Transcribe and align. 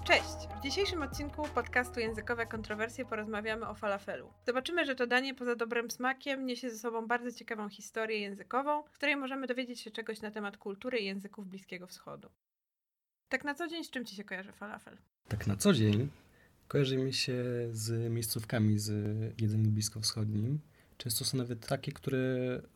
Cześć! 0.00 0.48
W 0.58 0.62
dzisiejszym 0.62 1.02
odcinku 1.02 1.42
podcastu 1.54 2.00
Językowe 2.00 2.46
Kontrowersje 2.46 3.04
porozmawiamy 3.04 3.68
o 3.68 3.74
falafelu. 3.74 4.32
Zobaczymy, 4.46 4.86
że 4.86 4.94
to 4.94 5.06
danie 5.06 5.34
poza 5.34 5.56
dobrym 5.56 5.90
smakiem 5.90 6.46
niesie 6.46 6.70
ze 6.70 6.78
sobą 6.78 7.06
bardzo 7.06 7.32
ciekawą 7.32 7.68
historię 7.68 8.18
językową, 8.18 8.82
w 8.82 8.90
której 8.90 9.16
możemy 9.16 9.46
dowiedzieć 9.46 9.80
się 9.80 9.90
czegoś 9.90 10.20
na 10.20 10.30
temat 10.30 10.56
kultury 10.56 10.98
i 10.98 11.04
języków 11.04 11.48
Bliskiego 11.48 11.86
Wschodu. 11.86 12.28
Tak 13.28 13.44
na 13.44 13.54
co 13.54 13.68
dzień 13.68 13.84
z 13.84 13.90
czym 13.90 14.04
Ci 14.04 14.16
się 14.16 14.24
kojarzy 14.24 14.52
falafel? 14.52 14.96
Tak 15.28 15.46
na 15.46 15.56
co 15.56 15.72
dzień 15.72 16.08
kojarzy 16.68 16.96
mi 16.96 17.12
się 17.12 17.44
z 17.70 18.10
miejscówkami 18.12 18.78
z 18.78 18.90
jedzeniem 19.40 19.72
bliskowschodnim. 19.72 20.60
Często 20.96 21.24
są 21.24 21.38
nawet 21.38 21.66
takie, 21.66 21.92
które 21.92 22.18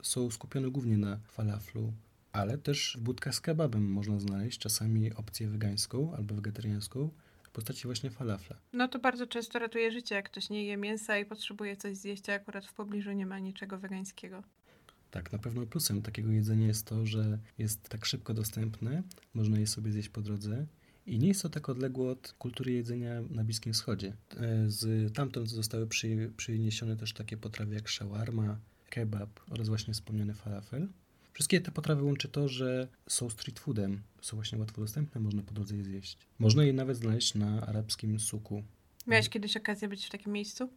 są 0.03 0.31
skupione 0.31 0.71
głównie 0.71 0.99
na 0.99 1.19
falaflu, 1.29 1.93
ale 2.37 2.59
też 2.59 2.97
w 3.01 3.03
budkach 3.03 3.35
z 3.35 3.41
kebabem 3.41 3.93
można 3.93 4.21
znaleźć 4.21 4.59
czasami 4.59 5.15
opcję 5.15 5.49
wegańską 5.49 6.15
albo 6.17 6.35
wegetariańską 6.35 7.11
w 7.43 7.51
postaci 7.51 7.83
właśnie 7.85 8.11
falafla. 8.11 8.57
No 8.73 8.89
to 8.89 8.99
bardzo 8.99 9.27
często 9.27 9.59
ratuje 9.59 9.93
życie, 9.93 10.15
jak 10.15 10.31
ktoś 10.31 10.51
nie 10.51 10.65
je 10.65 10.77
mięsa 10.77 11.19
i 11.19 11.25
potrzebuje 11.25 11.77
coś 11.77 11.97
zjeść, 11.97 12.29
a 12.29 12.35
akurat 12.35 12.67
w 12.67 12.75
pobliżu 12.75 13.13
nie 13.13 13.27
ma 13.27 13.39
niczego 13.39 13.79
wegańskiego. 13.79 14.43
Tak, 15.11 15.33
na 15.33 15.39
pewno 15.39 15.67
plusem 15.67 16.03
takiego 16.03 16.31
jedzenia 16.31 16.67
jest 16.67 16.87
to, 16.87 17.07
że 17.07 17.39
jest 17.59 17.89
tak 17.89 18.05
szybko 18.05 18.35
dostępne, 18.35 19.03
można 19.35 19.59
je 19.59 19.67
sobie 19.67 19.93
zjeść 19.93 20.09
po 20.09 20.21
drodze 20.21 20.67
i 21.07 21.19
nie 21.19 21.29
jest 21.29 21.43
to 21.43 21.49
tak 21.49 21.69
odległo 21.69 22.11
od 22.11 22.35
kultury 22.39 22.73
jedzenia 22.73 23.23
na 23.31 23.45
Bliskim 23.45 23.73
Wschodzie. 23.73 24.17
E, 24.37 24.71
z 24.71 25.13
tamtąd 25.15 25.49
zostały 25.49 25.87
przy, 25.87 26.33
przyniesione 26.37 26.97
też 26.97 27.13
takie 27.13 27.37
potrawy 27.37 27.75
jak 27.75 27.91
shawarma, 27.91 28.59
kebab 28.91 29.41
oraz 29.51 29.69
właśnie 29.69 29.95
wspomniany 29.95 30.35
falafel. 30.35 30.89
Wszystkie 31.37 31.61
te 31.61 31.71
potrawy 31.71 32.03
łączy 32.03 32.29
to, 32.29 32.49
że 32.49 32.89
są 33.09 33.31
street 33.31 33.59
foodem, 33.59 34.03
są 34.21 34.37
właśnie 34.37 34.59
łatwo 34.59 34.81
dostępne, 34.81 35.21
można 35.21 35.43
po 35.43 35.55
drodze 35.55 35.77
je 35.77 35.85
zjeść. 35.85 36.19
Można 36.39 36.65
je 36.65 36.73
nawet 36.73 36.97
znaleźć 36.97 37.35
na 37.35 37.67
arabskim 37.67 38.21
suku. 38.21 38.63
Miałeś 39.07 39.29
kiedyś 39.29 39.57
okazję 39.57 39.89
być 39.89 40.07
w 40.07 40.11
takim 40.11 40.33
miejscu? 40.33 40.69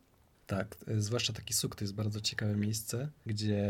Tak, 0.47 0.77
e, 0.87 1.01
zwłaszcza 1.01 1.33
taki 1.33 1.53
suk 1.53 1.75
to 1.75 1.83
jest 1.83 1.93
bardzo 1.93 2.21
ciekawe 2.21 2.55
miejsce, 2.55 3.09
gdzie 3.25 3.63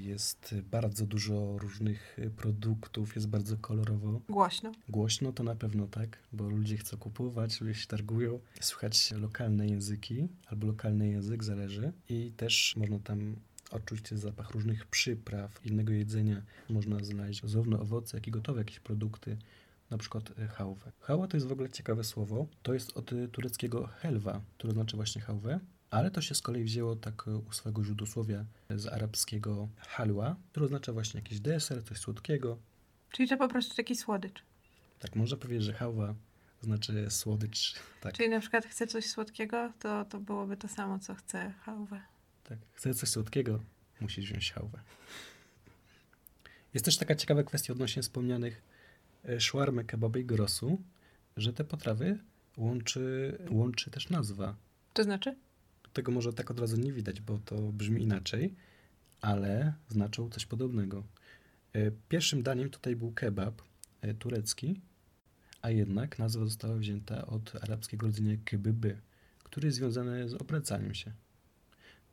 jest 0.00 0.54
bardzo 0.70 1.06
dużo 1.06 1.58
różnych 1.58 2.18
e, 2.18 2.30
produktów, 2.30 3.14
jest 3.14 3.28
bardzo 3.28 3.56
kolorowo. 3.56 4.20
Głośno. 4.28 4.72
Głośno 4.88 5.32
to 5.32 5.42
na 5.42 5.54
pewno 5.54 5.86
tak, 5.86 6.18
bo 6.32 6.48
ludzie 6.48 6.76
chcą 6.76 6.96
kupować, 6.96 7.60
ludzie 7.60 7.74
się 7.74 7.86
targują, 7.86 8.40
słychać 8.60 9.10
lokalne 9.10 9.66
języki 9.66 10.28
albo 10.46 10.66
lokalny 10.66 11.08
język, 11.08 11.44
zależy. 11.44 11.92
I 12.08 12.32
też 12.36 12.74
można 12.76 12.98
tam 12.98 13.36
odczuć 13.70 14.08
zapach 14.08 14.50
różnych 14.50 14.86
przypraw, 14.86 15.66
innego 15.66 15.92
jedzenia. 15.92 16.42
Można 16.68 17.04
znaleźć 17.04 17.42
zarówno 17.44 17.80
owoce, 17.80 18.16
jak 18.16 18.26
i 18.26 18.30
gotowe 18.30 18.60
jakieś 18.60 18.80
produkty, 18.80 19.36
na 19.90 19.98
przykład 19.98 20.38
e, 20.38 20.48
hałwę. 20.48 20.92
Hałwa 21.00 21.26
to 21.26 21.36
jest 21.36 21.46
w 21.46 21.52
ogóle 21.52 21.68
ciekawe 21.68 22.04
słowo. 22.04 22.46
To 22.62 22.74
jest 22.74 22.96
od 22.96 23.12
e, 23.12 23.28
tureckiego 23.28 23.86
helwa, 23.86 24.40
które 24.58 24.72
znaczy 24.72 24.96
właśnie 24.96 25.22
hałwę, 25.22 25.60
ale 25.90 26.10
to 26.10 26.20
się 26.20 26.34
z 26.34 26.42
kolei 26.42 26.64
wzięło 26.64 26.96
tak 26.96 27.28
e, 27.28 27.36
u 27.36 27.52
swojego 27.52 27.84
źródłosłowia 27.84 28.44
z 28.70 28.86
arabskiego 28.86 29.68
halwa, 29.78 30.36
które 30.50 30.66
oznacza 30.66 30.92
właśnie 30.92 31.20
jakiś 31.20 31.40
deser, 31.40 31.84
coś 31.84 31.98
słodkiego. 31.98 32.58
Czyli 33.10 33.28
to 33.28 33.36
po 33.36 33.48
prostu 33.48 33.74
taki 33.74 33.96
słodycz. 33.96 34.42
Tak, 34.98 35.16
można 35.16 35.36
powiedzieć, 35.36 35.64
że 35.64 35.72
hałwa 35.72 36.14
znaczy 36.62 37.10
słodycz. 37.10 37.74
Tak. 38.00 38.12
Czyli 38.12 38.28
na 38.28 38.40
przykład 38.40 38.66
chce 38.66 38.86
coś 38.86 39.06
słodkiego, 39.06 39.72
to, 39.78 40.04
to 40.04 40.20
byłoby 40.20 40.56
to 40.56 40.68
samo, 40.68 40.98
co 40.98 41.14
chce 41.14 41.50
hałwę. 41.50 42.00
Tak, 42.48 42.58
chce 42.74 42.94
coś 42.94 43.08
słodkiego, 43.08 43.60
musisz 44.00 44.24
wziąć 44.24 44.52
hałwę. 44.52 44.80
Jest 46.74 46.84
też 46.84 46.96
taka 46.96 47.14
ciekawa 47.14 47.42
kwestia 47.42 47.72
odnośnie 47.72 48.02
wspomnianych 48.02 48.62
szwarmy, 49.38 49.84
kebaby 49.84 50.20
i 50.20 50.24
grosu, 50.24 50.82
że 51.36 51.52
te 51.52 51.64
potrawy 51.64 52.18
łączy, 52.56 53.38
łączy 53.50 53.90
też 53.90 54.10
nazwa. 54.10 54.56
To 54.94 55.04
znaczy? 55.04 55.36
Tego 55.92 56.12
może 56.12 56.32
tak 56.32 56.50
od 56.50 56.60
razu 56.60 56.76
nie 56.76 56.92
widać, 56.92 57.20
bo 57.20 57.38
to 57.38 57.56
brzmi 57.56 58.02
inaczej, 58.02 58.54
ale 59.20 59.74
znaczą 59.88 60.30
coś 60.30 60.46
podobnego. 60.46 61.04
E, 61.72 61.90
pierwszym 62.08 62.42
daniem 62.42 62.70
tutaj 62.70 62.96
był 62.96 63.12
kebab 63.12 63.62
e, 64.00 64.14
turecki, 64.14 64.80
a 65.62 65.70
jednak 65.70 66.18
nazwa 66.18 66.44
została 66.44 66.76
wzięta 66.76 67.26
od 67.26 67.56
arabskiego 67.62 68.06
rdzenia 68.06 68.36
kebyby, 68.44 68.98
który 69.44 69.66
jest 69.66 69.78
związany 69.78 70.28
z 70.28 70.34
obracaniem 70.34 70.94
się. 70.94 71.12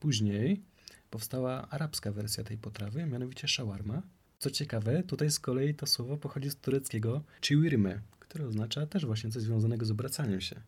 Później 0.04 0.62
powstała 1.10 1.68
arabska 1.68 2.12
wersja 2.12 2.44
tej 2.44 2.58
potrawy, 2.58 3.06
mianowicie 3.06 3.48
shawarma. 3.48 4.02
Co 4.38 4.50
ciekawe, 4.50 5.02
tutaj 5.02 5.30
z 5.30 5.38
kolei 5.38 5.74
to 5.74 5.86
słowo 5.86 6.16
pochodzi 6.16 6.50
z 6.50 6.56
tureckiego 6.56 7.24
chiwirme, 7.42 8.00
które 8.20 8.46
oznacza 8.46 8.86
też 8.86 9.06
właśnie 9.06 9.30
coś 9.30 9.42
związanego 9.42 9.86
z 9.86 9.90
obracaniem 9.90 10.40
się. 10.40 10.60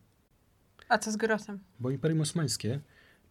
A 0.89 0.97
co 0.97 1.11
z 1.11 1.17
grosem? 1.17 1.59
Bo 1.79 1.91
Imperium 1.91 2.21
Osmańskie, 2.21 2.79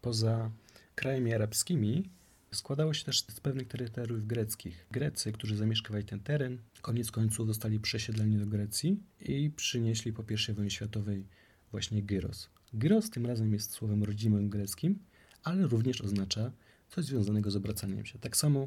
poza 0.01 0.51
krajami 0.95 1.35
arabskimi, 1.35 2.11
składało 2.53 2.95
się 2.95 3.05
też 3.05 3.21
z 3.21 3.41
pewnych 3.41 3.69
terytoriów 3.69 4.27
greckich. 4.27 4.87
Grecy, 4.91 5.33
którzy 5.33 5.57
zamieszkiwali 5.57 6.05
ten 6.05 6.21
teren, 6.21 6.59
koniec 6.83 7.11
końców 7.11 7.47
zostali 7.47 7.81
przesiedleni 7.81 8.39
do 8.39 8.47
Grecji 8.47 9.03
i 9.21 9.51
przynieśli 9.57 10.13
po 10.13 10.23
I 10.51 10.55
wojnie 10.55 10.71
światowej 10.71 11.27
właśnie 11.71 12.03
gyros. 12.03 12.49
Gyros 12.73 13.11
tym 13.11 13.27
razem 13.27 13.53
jest 13.53 13.71
słowem 13.71 14.05
rodzimym 14.05 14.49
greckim, 14.49 14.99
ale 15.47 15.67
również 15.67 16.01
oznacza 16.01 16.51
coś 16.89 17.05
związanego 17.05 17.51
z 17.51 17.57
obracaniem 17.57 18.07
się. 18.07 18.19
Tak 18.19 18.37
samo 18.37 18.67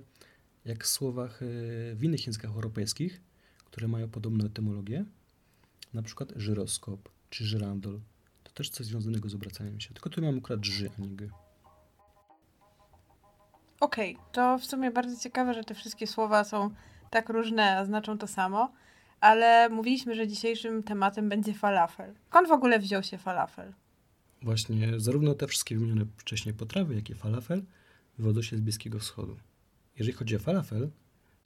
jak 0.66 0.84
w 0.84 0.88
słowach 0.88 1.44
e, 1.44 1.46
w 1.96 2.04
innych 2.04 2.26
językach 2.26 2.52
europejskich, 2.52 3.22
które 3.66 3.88
mają 3.88 4.10
podobną 4.10 4.46
etymologię, 4.46 5.06
na 5.94 6.02
przykład 6.02 6.30
żyroskop 6.36 7.10
czy 7.30 7.46
żyrandol, 7.46 8.00
to 8.44 8.52
też 8.52 8.70
coś 8.70 8.86
związanego 8.86 9.30
z 9.30 9.36
obracaniem 9.36 9.80
się. 9.80 9.94
Tylko 9.94 10.10
tu 10.10 10.22
mam 10.22 10.38
akurat 10.38 10.66
ży, 10.66 10.90
a 10.98 11.02
nie 11.02 11.10
gy. 11.10 11.30
Okej, 13.80 14.16
okay, 14.16 14.26
to 14.32 14.58
w 14.58 14.66
sumie 14.66 14.92
bardzo 14.92 15.24
ciekawe, 15.24 15.54
że 15.54 15.64
te 15.64 15.74
wszystkie 15.76 16.08
słowa 16.08 16.44
są 16.44 16.70
tak 17.10 17.30
różne, 17.30 17.78
a 17.78 17.86
znaczą 17.86 18.18
to 18.18 18.28
samo, 18.28 18.72
ale 19.20 19.70
mówiliśmy, 19.70 20.16
że 20.16 20.28
dzisiejszym 20.28 20.84
tematem 20.84 21.30
będzie 21.30 21.54
falafel. 21.54 22.14
Skąd 22.30 22.48
w 22.48 22.52
ogóle 22.52 22.80
wziął 22.80 23.04
się 23.04 23.18
falafel? 23.18 23.74
Właśnie 24.42 25.00
zarówno 25.00 25.34
te 25.34 25.48
wszystkie 25.48 25.76
wymienione 25.76 26.06
wcześniej 26.18 26.54
potrawy, 26.54 26.96
jak 26.96 27.10
i 27.10 27.14
falafel 27.14 27.64
wywodzą 28.18 28.42
się 28.42 28.58
z 28.58 28.62
Bliskiego 28.62 29.00
Wschodu. 29.00 29.38
Jeżeli 29.98 30.18
chodzi 30.18 30.36
o 30.36 30.40
falafel, 30.40 30.90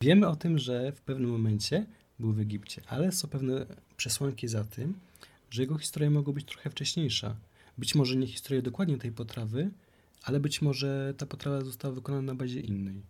wiemy 0.01 0.27
o 0.27 0.35
tym, 0.35 0.59
że 0.59 0.91
w 0.91 1.01
pewnym 1.01 1.29
momencie 1.29 1.85
był 2.19 2.33
w 2.33 2.39
Egipcie, 2.39 2.81
ale 2.87 3.11
są 3.11 3.27
pewne 3.27 3.65
przesłanki 3.97 4.47
za 4.47 4.63
tym, 4.63 4.99
że 5.49 5.61
jego 5.61 5.77
historia 5.77 6.09
mogła 6.09 6.33
być 6.33 6.45
trochę 6.45 6.69
wcześniejsza. 6.69 7.35
Być 7.77 7.95
może 7.95 8.15
nie 8.15 8.27
historia 8.27 8.61
dokładnie 8.61 8.97
tej 8.97 9.11
potrawy, 9.11 9.71
ale 10.23 10.39
być 10.39 10.61
może 10.61 11.13
ta 11.17 11.25
potrawa 11.25 11.61
została 11.61 11.93
wykonana 11.93 12.21
na 12.23 12.35
bazie 12.35 12.59
innej. 12.59 13.01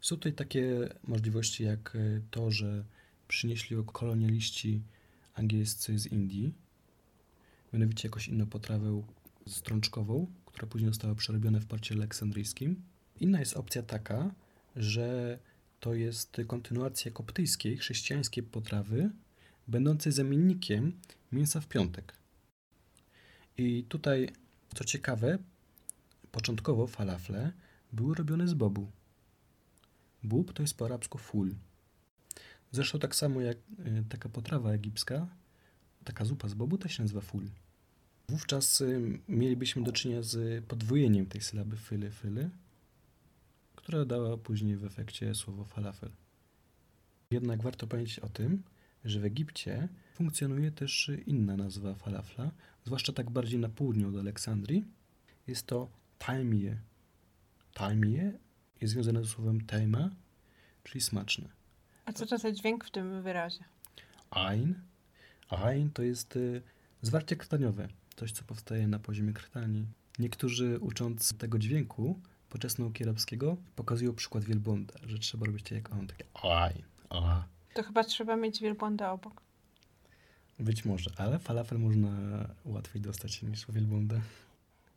Są 0.00 0.16
tutaj 0.16 0.32
takie 0.32 0.88
możliwości 1.04 1.64
jak 1.64 1.96
e, 1.96 2.20
to, 2.30 2.50
że 2.50 2.84
przynieśli 3.28 3.76
ją 3.76 3.84
kolonialiści 3.84 4.82
angielscy 5.34 5.98
z 5.98 6.06
Indii, 6.06 6.52
mianowicie 7.72 8.08
jakąś 8.08 8.28
inną 8.28 8.46
potrawę 8.46 9.02
strączkową, 9.46 10.26
która 10.46 10.66
później 10.68 10.90
została 10.90 11.14
przerobiona 11.14 11.60
w 11.60 11.66
porcie 11.66 11.94
aleksandryjskim. 11.94 12.82
Inna 13.20 13.40
jest 13.40 13.56
opcja 13.56 13.82
taka, 13.82 14.34
że 14.76 15.38
to 15.80 15.94
jest 15.94 16.36
kontynuacja 16.46 17.10
koptyjskiej, 17.10 17.76
chrześcijańskiej 17.76 18.42
potrawy, 18.42 19.10
będącej 19.68 20.12
zamiennikiem 20.12 20.92
mięsa 21.32 21.60
w 21.60 21.68
piątek. 21.68 22.14
I 23.58 23.84
tutaj, 23.88 24.28
co 24.74 24.84
ciekawe, 24.84 25.38
początkowo 26.32 26.86
falafle 26.86 27.52
były 27.92 28.14
robione 28.14 28.48
z 28.48 28.54
bobu. 28.54 28.90
Bób 30.22 30.52
to 30.52 30.62
jest 30.62 30.76
po 30.76 30.84
arabsku 30.84 31.18
ful. 31.18 31.54
Zresztą 32.72 32.98
tak 32.98 33.14
samo 33.14 33.40
jak 33.40 33.56
y, 33.56 34.04
taka 34.08 34.28
potrawa 34.28 34.70
egipska, 34.72 35.28
taka 36.04 36.24
zupa 36.24 36.48
z 36.48 36.54
bobu 36.54 36.78
też 36.78 36.96
się 36.96 37.02
nazywa 37.02 37.20
ful. 37.20 37.48
Wówczas 38.32 38.80
y, 38.80 39.18
mielibyśmy 39.28 39.82
do 39.82 39.92
czynienia 39.92 40.22
z 40.22 40.64
podwojeniem 40.64 41.26
tej 41.26 41.40
sylaby 41.40 41.76
fyly, 41.76 42.10
fyly, 42.10 42.50
która 43.76 44.04
dała 44.04 44.36
później 44.36 44.76
w 44.76 44.84
efekcie 44.84 45.34
słowo 45.34 45.64
falafel. 45.64 46.10
Jednak 47.30 47.62
warto 47.62 47.86
pamiętać 47.86 48.18
o 48.18 48.28
tym, 48.28 48.62
że 49.04 49.20
w 49.20 49.24
Egipcie 49.24 49.88
funkcjonuje 50.14 50.70
też 50.70 51.10
inna 51.26 51.56
nazwa 51.56 51.94
falafla, 51.94 52.50
zwłaszcza 52.84 53.12
tak 53.12 53.30
bardziej 53.30 53.60
na 53.60 53.68
południu 53.68 54.08
od 54.08 54.16
Aleksandrii. 54.16 54.84
Jest 55.46 55.66
to 55.66 55.88
taimie. 56.18 56.76
Taimie 57.74 58.32
jest 58.80 58.92
związane 58.92 59.24
ze 59.24 59.30
słowem 59.30 59.60
taima, 59.60 60.10
czyli 60.84 61.00
smaczne. 61.00 61.48
A 62.04 62.12
co 62.12 62.26
to 62.26 62.38
za 62.38 62.52
dźwięk 62.52 62.84
w 62.84 62.90
tym 62.90 63.22
wyrazie? 63.22 63.64
Ain. 64.30 64.74
Ain 65.48 65.90
to 65.90 66.02
jest 66.02 66.36
y, 66.36 66.62
zwarcie 67.02 67.36
krtaniowe, 67.36 67.88
coś 68.14 68.32
co 68.32 68.44
powstaje 68.44 68.88
na 68.88 68.98
poziomie 68.98 69.32
krtani. 69.32 69.86
Niektórzy 70.18 70.78
ucząc 70.80 71.38
tego 71.38 71.58
dźwięku 71.58 72.20
podczas 72.48 72.78
nauki 72.78 73.04
arabskiego 73.04 73.56
pokazują 73.76 74.14
przykład 74.14 74.44
wielbłąda, 74.44 74.94
że 75.06 75.18
trzeba 75.18 75.46
robić 75.46 75.62
tak 75.62 75.72
jak 75.72 75.92
on, 75.92 76.06
takie 76.06 76.24
aj, 76.42 76.74
a. 77.10 77.44
To 77.74 77.82
chyba 77.82 78.04
trzeba 78.04 78.36
mieć 78.36 78.60
wielbłąda 78.60 79.12
obok. 79.12 79.42
Być 80.58 80.84
może, 80.84 81.10
ale 81.16 81.38
falafel 81.38 81.78
można 81.78 82.10
łatwiej 82.64 83.02
dostać 83.02 83.42
niż 83.42 83.66
wielbłąda. 83.72 84.20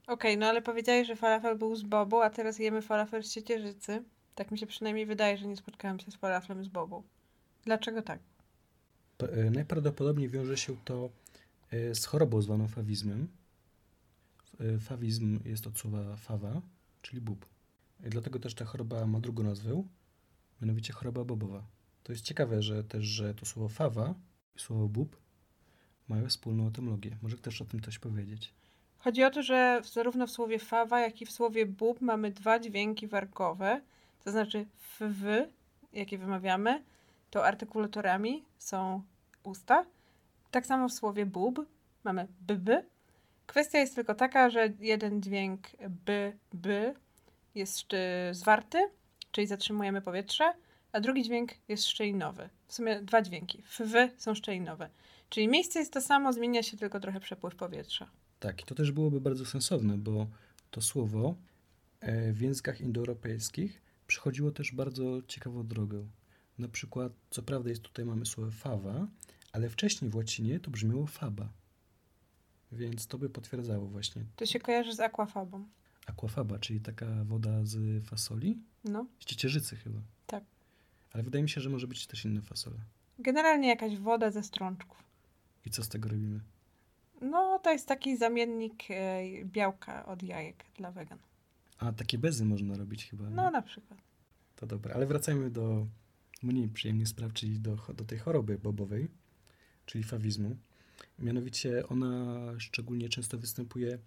Okej, 0.08 0.38
no 0.38 0.46
ale 0.46 0.62
powiedziałeś, 0.62 1.08
że 1.08 1.16
falafel 1.16 1.58
był 1.58 1.76
z 1.76 1.84
bobu, 1.84 2.22
a 2.22 2.30
teraz 2.30 2.60
jemy 2.60 2.82
falafel 2.82 3.24
z 3.24 3.34
ciecierzycy. 3.34 4.04
Tak 4.36 4.52
mi 4.52 4.58
się 4.58 4.68
przynajmniej 4.68 5.06
wydaje, 5.06 5.38
że 5.38 5.48
nie 5.48 5.58
spotkałam 5.58 6.00
się 6.00 6.12
z 6.12 6.16
falaflem 6.16 6.64
z 6.64 6.68
bobu. 6.68 7.04
Dlaczego 7.66 8.02
tak? 8.02 8.20
P- 9.18 9.34
e, 9.34 9.50
Najprawdopodobniej 9.52 10.30
wiąże 10.30 10.58
się 10.58 10.76
to 10.86 11.10
z 11.94 12.06
chorobą 12.06 12.42
zwaną 12.42 12.68
fawizmem. 12.68 13.28
E, 14.60 14.80
Fawizm 14.80 15.40
jest 15.46 15.68
od 15.68 15.78
słowa 15.78 16.16
fawa, 16.16 16.62
czyli 17.02 17.22
bób. 17.22 17.46
Dlatego 18.00 18.40
też 18.40 18.56
ta 18.56 18.66
choroba 18.66 19.08
ma 19.08 19.20
drugą 19.20 19.44
nazwę, 19.44 19.84
mianowicie 20.62 20.94
choroba 20.94 21.24
bobowa. 21.24 21.64
To 22.04 22.12
jest 22.12 22.26
ciekawe, 22.26 22.62
że 22.62 22.84
też, 22.84 23.04
że 23.04 23.34
to 23.34 23.46
słowo 23.46 23.70
fawa 23.70 24.16
i 24.56 24.60
słowo 24.60 24.88
bób 24.88 25.18
mają 26.08 26.30
wspólną 26.30 26.68
etymologię. 26.68 27.18
Może 27.22 27.38
też 27.38 27.62
o 27.62 27.66
tym 27.66 27.82
coś 27.82 28.00
powiedzieć. 28.00 28.54
Chodzi 28.98 29.24
o 29.24 29.32
to, 29.32 29.44
że 29.44 29.82
zarówno 29.94 30.28
w 30.28 30.32
słowie 30.32 30.60
fawa, 30.60 31.02
jak 31.02 31.22
i 31.22 31.26
w 31.26 31.32
słowie 31.32 31.66
bób 31.66 32.02
mamy 32.02 32.32
dwa 32.32 32.60
dźwięki 32.60 33.08
wargowe, 33.08 33.82
to 34.24 34.32
znaczy 34.32 34.66
fw, 34.78 35.48
jakie 35.94 36.18
wymawiamy, 36.18 36.84
to 37.32 37.46
artykulatorami 37.46 38.44
są 38.58 39.02
usta. 39.44 39.86
Tak 40.56 40.66
samo 40.66 40.90
w 40.90 40.94
słowie 40.94 41.26
bób 41.26 41.66
mamy 42.04 42.28
bb. 42.42 42.84
Kwestia 43.46 43.80
jest 43.80 43.96
tylko 43.96 44.16
taka, 44.16 44.50
że 44.50 44.74
jeden 44.80 45.22
dźwięk 45.22 45.68
b, 45.90 46.34
b 46.54 46.94
jest 47.56 47.86
zwarty, 48.32 48.78
czyli 49.32 49.48
zatrzymujemy 49.48 50.02
powietrze, 50.02 50.54
a 50.92 51.00
drugi 51.00 51.24
dźwięk 51.24 51.52
jest 51.68 51.88
szczelinowy. 51.88 52.50
W 52.68 52.74
sumie 52.74 53.02
dwa 53.02 53.22
dźwięki. 53.22 53.62
Fw 53.62 54.10
są 54.18 54.36
szczelinowe. 54.36 54.90
Czyli 55.30 55.48
miejsce 55.48 55.80
jest 55.80 55.94
to 55.94 56.02
samo, 56.02 56.34
zmienia 56.34 56.64
się 56.64 56.78
tylko 56.78 57.00
trochę 57.00 57.20
przepływ 57.20 57.56
powietrza. 57.56 58.10
Tak, 58.40 58.62
i 58.62 58.66
to 58.66 58.76
też 58.76 58.92
byłoby 58.92 59.22
bardzo 59.22 59.46
sensowne, 59.46 59.98
bo 59.98 60.28
to 60.72 60.82
słowo 60.82 61.36
e, 62.00 62.34
w 62.34 62.42
językach 62.42 62.82
indoeuropejskich 62.82 63.82
przychodziło 64.08 64.52
też 64.52 64.72
bardzo 64.72 65.22
ciekawą 65.28 65.68
drogą. 65.68 66.08
Na 66.58 66.68
przykład, 66.68 67.12
co 67.30 67.44
prawda 67.44 67.70
jest 67.70 67.82
tutaj 67.82 68.06
mamy 68.06 68.26
słowo 68.26 68.52
fawa, 68.52 69.08
ale 69.56 69.70
wcześniej 69.70 70.12
w 70.12 70.16
łacinie 70.16 70.60
to 70.60 70.72
brzmiało 70.72 71.08
faba. 71.08 71.50
Więc 72.72 73.08
to 73.08 73.18
by 73.18 73.30
potwierdzało 73.30 73.88
właśnie 73.88 74.26
To 74.36 74.46
się 74.46 74.60
kojarzy 74.60 74.94
z 74.94 75.00
aquafabą. 75.00 75.66
aquafaba, 76.08 76.60
czyli 76.60 76.82
taka 76.82 77.06
woda 77.24 77.66
z 77.66 78.06
fasoli, 78.06 78.58
No. 78.84 79.06
z 79.20 79.26
ciecierzycy 79.26 79.76
chyba. 79.76 80.00
Tak. 80.28 80.44
Ale 81.14 81.24
wydaje 81.24 81.44
mi 81.44 81.50
się, 81.50 81.62
że 81.62 81.70
może 81.70 81.88
być 81.88 82.08
też 82.08 82.26
inna 82.26 82.42
fasola. 82.42 82.78
Generalnie 83.20 83.68
jakaś 83.68 83.98
woda 83.98 84.32
ze 84.32 84.44
strączków. 84.44 85.04
I 85.66 85.70
co 85.70 85.84
z 85.84 85.90
tego 85.90 86.10
robimy? 86.10 86.40
No, 87.22 87.60
to 87.64 87.72
jest 87.72 87.88
taki 87.88 88.18
zamiennik 88.18 88.84
e, 88.90 89.22
białka 89.46 90.06
od 90.06 90.24
jajek 90.24 90.66
dla 90.78 90.92
wegan. 90.92 91.20
A, 91.78 91.92
takie 91.92 92.18
bezy 92.18 92.46
można 92.46 92.78
robić 92.78 93.06
chyba. 93.06 93.30
nie? 93.30 93.36
No, 93.36 93.52
na 93.52 93.62
przykład. 93.62 94.00
To 94.56 94.68
dobra, 94.68 94.96
ale 94.96 95.06
wracajmy 95.06 95.50
do 95.50 95.88
mniej 96.44 96.68
przyjemnych 96.70 97.08
spraw, 97.08 97.34
czyli 97.34 97.60
do, 97.60 97.76
do 97.96 98.06
tej 98.06 98.20
choroby 98.20 98.58
bobowej, 98.60 99.08
czyli 99.86 100.04
fawizmu. 100.04 100.58
Mianowicie 101.20 101.88
ona 101.88 102.36
szczególnie 102.60 103.10
często 103.10 103.38
występuje 103.38 103.94
e, 103.94 103.98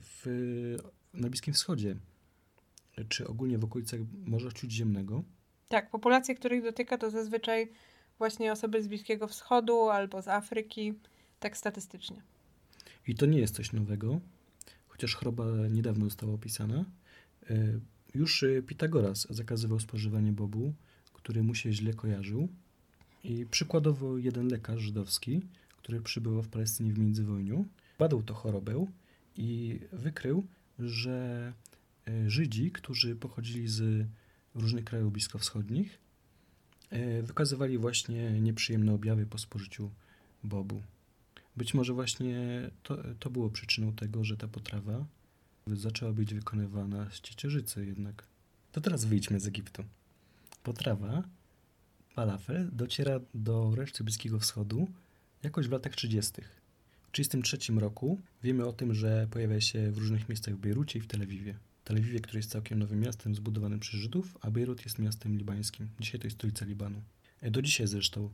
w, 0.00 0.76
na 1.14 1.28
Bliskim 1.28 1.54
Wschodzie, 1.54 1.96
czy 3.08 3.26
ogólnie 3.28 3.58
w 3.58 3.64
okolicach 3.64 4.00
Morza 4.26 4.50
Śródziemnego. 4.50 5.24
Tak, 5.68 5.90
populacje, 5.90 6.34
których 6.34 6.62
dotyka, 6.62 6.98
to 6.98 7.10
zazwyczaj 7.10 7.68
właśnie 8.18 8.52
osoby 8.52 8.82
z 8.82 8.88
Bliskiego 8.88 9.28
Wschodu 9.28 9.88
albo 9.88 10.22
z 10.22 10.28
Afryki, 10.28 10.94
tak 11.40 11.56
statystycznie. 11.56 12.22
I 13.06 13.14
to 13.14 13.26
nie 13.26 13.38
jest 13.38 13.54
coś 13.54 13.72
nowego, 13.72 14.20
chociaż 14.88 15.14
choroba 15.14 15.44
niedawno 15.70 16.04
została 16.04 16.32
opisana. 16.34 16.84
E, 17.50 17.80
Już 18.14 18.42
e, 18.42 18.62
Pitagoras 18.62 19.26
zakazywał 19.30 19.80
spożywania 19.80 20.32
bobu, 20.32 20.74
który 21.12 21.42
mu 21.42 21.54
się 21.54 21.72
źle 21.72 21.94
kojarzył. 21.94 22.48
I 23.24 23.46
przykładowo 23.46 24.18
jeden 24.18 24.48
lekarz 24.48 24.80
żydowski, 24.80 25.40
który 25.76 26.00
przybywał 26.00 26.42
w 26.42 26.48
Palestynie 26.48 26.92
w 26.92 26.98
międzywojniu, 26.98 27.64
badał 27.98 28.22
tę 28.22 28.34
chorobę 28.34 28.86
i 29.36 29.80
wykrył, 29.92 30.46
że 30.78 31.52
e, 32.08 32.30
Żydzi, 32.30 32.70
którzy 32.70 33.16
pochodzili 33.16 33.68
z 33.68 34.06
różnych 34.54 34.84
krajów 34.84 35.12
bliskowschodnich, 35.12 35.98
e, 36.90 37.22
wykazywali 37.22 37.78
właśnie 37.78 38.40
nieprzyjemne 38.40 38.92
objawy 38.92 39.26
po 39.26 39.38
spożyciu 39.38 39.90
bobu. 40.44 40.82
Być 41.56 41.74
może 41.74 41.92
właśnie 41.92 42.70
to, 42.82 42.98
to 43.18 43.30
było 43.30 43.50
przyczyną 43.50 43.92
tego, 43.92 44.24
że 44.24 44.36
ta 44.36 44.48
potrawa 44.48 45.04
zaczęła 45.66 46.12
być 46.12 46.34
wykonywana 46.34 47.10
z 47.10 47.20
ciecierzycy 47.20 47.86
jednak. 47.86 48.24
To 48.72 48.80
teraz 48.80 49.04
wyjdźmy 49.04 49.40
z 49.40 49.46
Egiptu. 49.46 49.84
Potrawa, 50.62 51.22
falafel, 52.14 52.68
dociera 52.72 53.20
do 53.34 53.74
reszty 53.74 54.04
Bliskiego 54.04 54.38
Wschodu 54.38 54.88
jakoś 55.42 55.68
w 55.68 55.70
latach 55.72 55.94
30. 55.96 56.32
W 56.32 57.10
1933 57.12 57.72
roku 57.80 58.18
wiemy 58.42 58.66
o 58.66 58.72
tym, 58.72 58.94
że 58.94 59.26
pojawia 59.30 59.60
się 59.60 59.90
w 59.90 59.98
różnych 59.98 60.28
miejscach 60.28 60.54
w 60.54 60.58
Bejrucie 60.58 60.98
i 60.98 61.02
w 61.02 61.06
Tel 61.06 61.22
Awiwie. 61.22 61.54
Tel 61.84 61.96
Awiwie, 61.96 62.20
który 62.20 62.38
jest 62.38 62.50
całkiem 62.50 62.78
nowym 62.78 63.00
miastem 63.00 63.34
zbudowanym 63.34 63.80
przez 63.80 64.00
Żydów, 64.00 64.38
a 64.40 64.50
Bejrut 64.50 64.84
jest 64.84 64.98
miastem 64.98 65.38
libańskim. 65.38 65.88
Dzisiaj 66.00 66.20
to 66.20 66.26
jest 66.26 66.36
stolica 66.36 66.64
Libanu. 66.64 67.02
E, 67.40 67.50
Do 67.50 67.62
dzisiaj 67.62 67.86
zresztą 67.86 68.30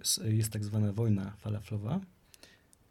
s- 0.00 0.20
jest 0.24 0.50
tak 0.52 0.64
zwana 0.64 0.92
wojna 0.92 1.30
falaflowa. 1.38 2.00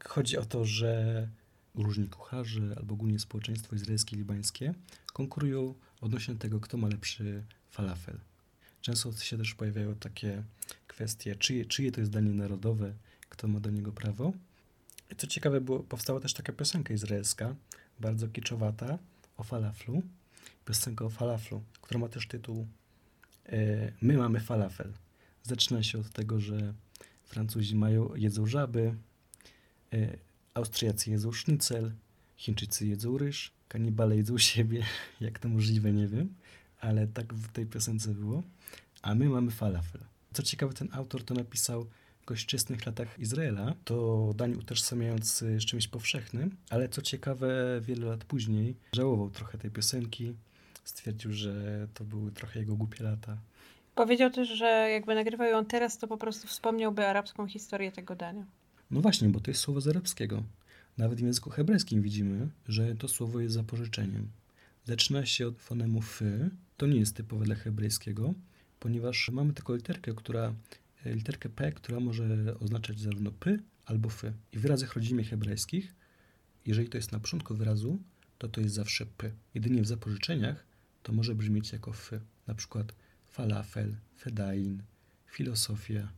Chodzi 0.04 0.38
o 0.38 0.46
to, 0.46 0.66
że 0.66 1.28
różni 1.76 2.08
kucharze 2.08 2.74
albo 2.78 2.94
ogólnie 2.94 3.20
społeczeństwo 3.20 3.76
izraelskie 3.76 4.16
i 4.16 4.20
libańskie 4.20 4.74
konkurują 5.14 5.76
odnośnie 6.02 6.36
tego, 6.36 6.60
kto 6.60 6.78
ma 6.78 6.88
lepszy 6.88 7.44
falafel. 7.70 8.20
Często 8.86 9.12
się 9.12 9.38
też 9.38 9.54
pojawiają 9.54 9.96
takie 9.96 10.44
kwestie, 10.88 11.36
czyje, 11.36 11.66
czyje 11.66 11.92
to 11.92 12.00
jest 12.02 12.12
danie 12.12 12.30
narodowe, 12.30 12.94
kto 13.30 13.48
ma 13.48 13.60
do 13.60 13.72
niego 13.72 13.92
prawo. 13.92 14.34
I 15.12 15.16
co 15.16 15.28
ciekawe, 15.28 15.62
było, 15.62 15.80
powstała 15.80 16.20
też 16.20 16.34
taka 16.34 16.54
piosenka 16.54 16.94
izraelska, 16.94 17.56
bardzo 18.00 18.28
kiczowata, 18.28 19.00
o 19.38 19.44
falaflu. 19.44 20.02
Piosenka 20.66 21.06
o 21.06 21.10
falaflu, 21.10 21.64
która 21.82 22.00
ma 22.00 22.10
też 22.10 22.28
tytuł 22.28 22.68
e, 23.46 23.92
My 24.02 24.18
mamy 24.18 24.40
falafel. 24.40 24.94
Zaczyna 25.44 25.84
się 25.84 26.00
od 26.00 26.10
tego, 26.10 26.40
że 26.40 26.74
Francuzi 27.24 27.75
mają, 27.75 28.15
jedzą 28.15 28.46
żaby, 28.46 28.96
e, 29.94 30.18
Austriacy 30.54 31.12
jedzą 31.12 31.32
sznicel, 31.32 31.92
Chińczycy 32.38 32.88
jedzą 32.88 33.18
ryż, 33.18 33.51
kanibale 33.68 34.18
jedzą 34.18 34.38
siebie. 34.38 34.84
Jak 35.22 35.39
to 35.39 35.50
możliwe, 35.50 35.94
nie 35.94 36.08
wiem, 36.08 36.34
ale 36.86 37.08
tak 37.08 37.34
w 37.34 37.51
tej 37.51 37.65
piosence 37.65 38.13
było. 38.13 38.44
A 39.01 39.15
my 39.15 39.30
mamy 39.30 39.51
falafel. 39.51 40.01
Co 40.34 40.44
ciekawe, 40.44 40.74
ten 40.74 40.88
autor 40.92 41.24
to 41.24 41.34
napisał 41.34 41.86
w 42.20 42.25
kościecznych 42.25 42.86
latach 42.86 43.20
Izraela, 43.20 43.74
to 43.84 44.32
dań 44.36 44.54
utożsamiając 44.54 45.38
z 45.38 45.65
czymś 45.65 45.88
powszechnym, 45.88 46.56
ale 46.70 46.89
co 46.89 47.01
ciekawe, 47.01 47.48
wiele 47.82 48.06
lat 48.06 48.24
później 48.24 48.75
żałował 48.94 49.30
trochę 49.30 49.58
tej 49.58 49.72
piosenki. 49.72 50.34
Stwierdził, 50.84 51.34
że 51.34 51.88
to 51.94 52.04
były 52.04 52.32
trochę 52.32 52.60
jego 52.60 52.75
głupie 52.75 53.04
lata. 53.04 53.38
Powiedział 53.96 54.30
też, 54.32 54.50
że 54.50 54.65
jakby 54.92 55.15
nagrywał 55.15 55.48
ją 55.48 55.65
teraz, 55.65 55.98
to 55.98 56.08
po 56.08 56.18
prostu 56.18 56.48
wspomniałby 56.48 57.08
arabską 57.08 57.48
historię 57.48 57.92
tego 57.92 58.15
dania. 58.15 58.46
No 58.92 59.01
właśnie, 59.01 59.30
bo 59.30 59.39
to 59.39 59.51
jest 59.51 59.62
słowo 59.62 59.82
z 59.82 59.88
arabskiego. 59.88 60.44
Nawet 60.98 61.20
w 61.20 61.24
języku 61.24 61.50
hebrajskim 61.50 62.01
widzimy, 62.01 62.48
że 62.68 62.96
to 62.96 63.08
słowo 63.08 63.39
jest 63.39 63.54
zapożyczeniem. 63.54 64.27
Zaczyna 64.86 65.25
się 65.25 65.48
od 65.48 65.62
fonemu 65.62 66.01
fy. 66.01 66.50
To 66.77 66.88
nie 66.88 67.00
jest 67.00 67.15
typowe 67.15 67.46
dla 67.46 67.56
hebrajskiego, 67.56 68.34
ponieważ 68.80 69.30
mamy 69.30 69.54
taką 69.54 69.75
literkę, 69.75 70.13
która, 70.13 70.56
e, 71.06 71.15
literkę 71.15 71.50
p, 71.50 71.72
która 71.72 72.00
może 72.00 72.60
oznaczać 72.60 73.00
zarówno 73.00 73.32
p 73.32 73.58
albo 73.86 74.10
fy. 74.10 74.34
I 74.51 74.58
w 74.58 74.62
wyrazach 74.62 74.94
rodzimie 74.94 75.24
hebrajskich, 75.24 75.96
jeżeli 76.65 76.89
to 76.89 76.98
jest 76.98 77.12
na 77.12 77.20
początku 77.20 77.56
wyrazu, 77.56 78.00
to 78.38 78.48
to 78.48 78.62
jest 78.62 78.75
zawsze 78.75 79.06
p. 79.06 79.32
Jedynie 79.54 79.82
w 79.82 79.88
zapożyczeniach 79.88 80.65
to 81.04 81.13
może 81.13 81.36
brzmieć 81.36 81.72
jako 81.72 81.94
fy. 81.94 82.22
Na 82.48 82.56
przykład 82.56 82.96
falafel, 83.25 83.96
fedain, 84.18 84.84
filozofia. 85.25 86.12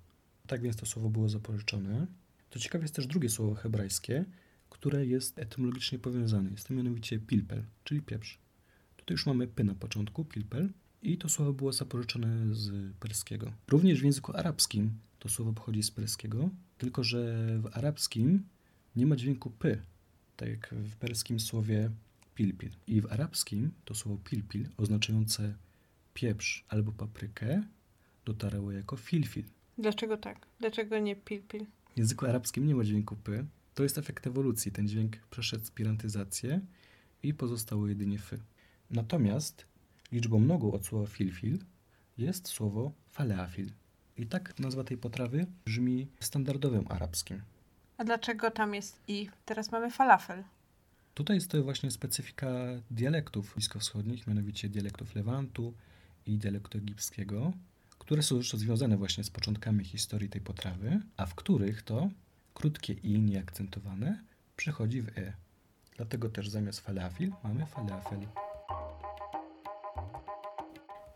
Tak 0.47 0.61
więc 0.61 0.75
to 0.75 0.85
słowo 0.85 1.09
było 1.09 1.29
zapożyczone. 1.29 2.07
To 2.49 2.59
ciekawe 2.59 2.83
jest 2.83 2.95
też 2.95 3.07
drugie 3.07 3.29
słowo 3.29 3.55
hebrajskie, 3.55 4.25
które 4.69 5.05
jest 5.05 5.39
etymologicznie 5.39 5.99
powiązane. 5.99 6.51
Jest 6.51 6.67
to 6.67 6.73
mianowicie 6.73 7.19
pilpel, 7.19 7.63
czyli 7.83 8.01
pieprz. 8.01 8.46
Tutaj 9.07 9.15
już 9.15 9.25
mamy 9.25 9.47
p 9.47 9.63
na 9.63 9.75
początku, 9.75 10.25
pilpel, 10.25 10.69
i 11.01 11.17
to 11.17 11.29
słowo 11.29 11.53
było 11.53 11.73
zapożyczone 11.73 12.55
z 12.55 12.93
perskiego. 12.99 13.53
Również 13.67 14.01
w 14.01 14.03
języku 14.03 14.37
arabskim 14.37 14.91
to 15.19 15.29
słowo 15.29 15.53
pochodzi 15.53 15.83
z 15.83 15.91
perskiego, 15.91 16.49
tylko 16.77 17.03
że 17.03 17.37
w 17.59 17.77
arabskim 17.77 18.43
nie 18.95 19.05
ma 19.05 19.15
dźwięku 19.15 19.49
p, 19.49 19.81
tak 20.37 20.49
jak 20.49 20.69
w 20.69 20.95
perskim 20.95 21.39
słowie 21.39 21.91
pilpil. 22.35 22.69
I 22.87 23.01
w 23.01 23.05
arabskim 23.11 23.71
to 23.85 23.95
słowo 23.95 24.17
pilpil, 24.23 24.69
oznaczające 24.77 25.53
pieprz 26.13 26.65
albo 26.69 26.91
paprykę, 26.91 27.63
dotarło 28.25 28.71
jako 28.71 28.97
filfil. 28.97 29.43
Dlaczego 29.77 30.17
tak? 30.17 30.47
Dlaczego 30.59 30.99
nie 30.99 31.15
pil-pil? 31.15 31.65
W 31.95 31.97
języku 31.97 32.25
arabskim 32.25 32.67
nie 32.67 32.75
ma 32.75 32.83
dźwięku 32.83 33.15
P. 33.15 33.45
To 33.73 33.83
jest 33.83 33.97
efekt 33.97 34.27
ewolucji. 34.27 34.71
Ten 34.71 34.87
dźwięk 34.87 35.17
przeszedł 35.17 35.65
spirantyzację 35.65 36.61
i 37.23 37.33
pozostało 37.33 37.87
jedynie 37.87 38.15
F. 38.15 38.33
Natomiast 38.91 39.65
liczbą 40.11 40.39
mnogą 40.39 40.71
od 40.71 40.85
słowa 40.85 41.07
filfil 41.07 41.59
jest 42.17 42.47
słowo 42.47 42.91
faleafil. 43.09 43.71
I 44.17 44.25
tak 44.25 44.59
nazwa 44.59 44.83
tej 44.83 44.97
potrawy 44.97 45.45
brzmi 45.65 46.07
w 46.19 46.25
standardowym 46.25 46.85
arabskim. 46.89 47.41
A 47.97 48.03
dlaczego 48.03 48.51
tam 48.51 48.75
jest 48.75 48.99
i? 49.07 49.29
Teraz 49.45 49.71
mamy 49.71 49.91
falafel. 49.91 50.43
Tutaj 51.13 51.37
jest 51.37 51.51
to 51.51 51.63
właśnie 51.63 51.91
specyfika 51.91 52.47
dialektów 52.91 53.53
bliskowschodnich, 53.53 54.27
mianowicie 54.27 54.69
dialektów 54.69 55.15
Lewantu 55.15 55.73
i 56.25 56.37
dialektu 56.37 56.77
egipskiego, 56.77 57.53
które 57.99 58.23
są 58.23 58.35
już 58.35 58.51
związane 58.51 58.97
właśnie 58.97 59.23
z 59.23 59.29
początkami 59.29 59.85
historii 59.85 60.29
tej 60.29 60.41
potrawy, 60.41 61.01
a 61.17 61.25
w 61.25 61.35
których 61.35 61.81
to 61.81 62.09
krótkie 62.53 62.93
i 62.93 63.19
nieakcentowane 63.19 64.23
przechodzi 64.55 65.01
w 65.01 65.17
e. 65.17 65.33
Dlatego 65.95 66.29
też 66.29 66.49
zamiast 66.49 66.79
falafil 66.79 67.31
mamy 67.43 67.65
falafel. 67.65 68.46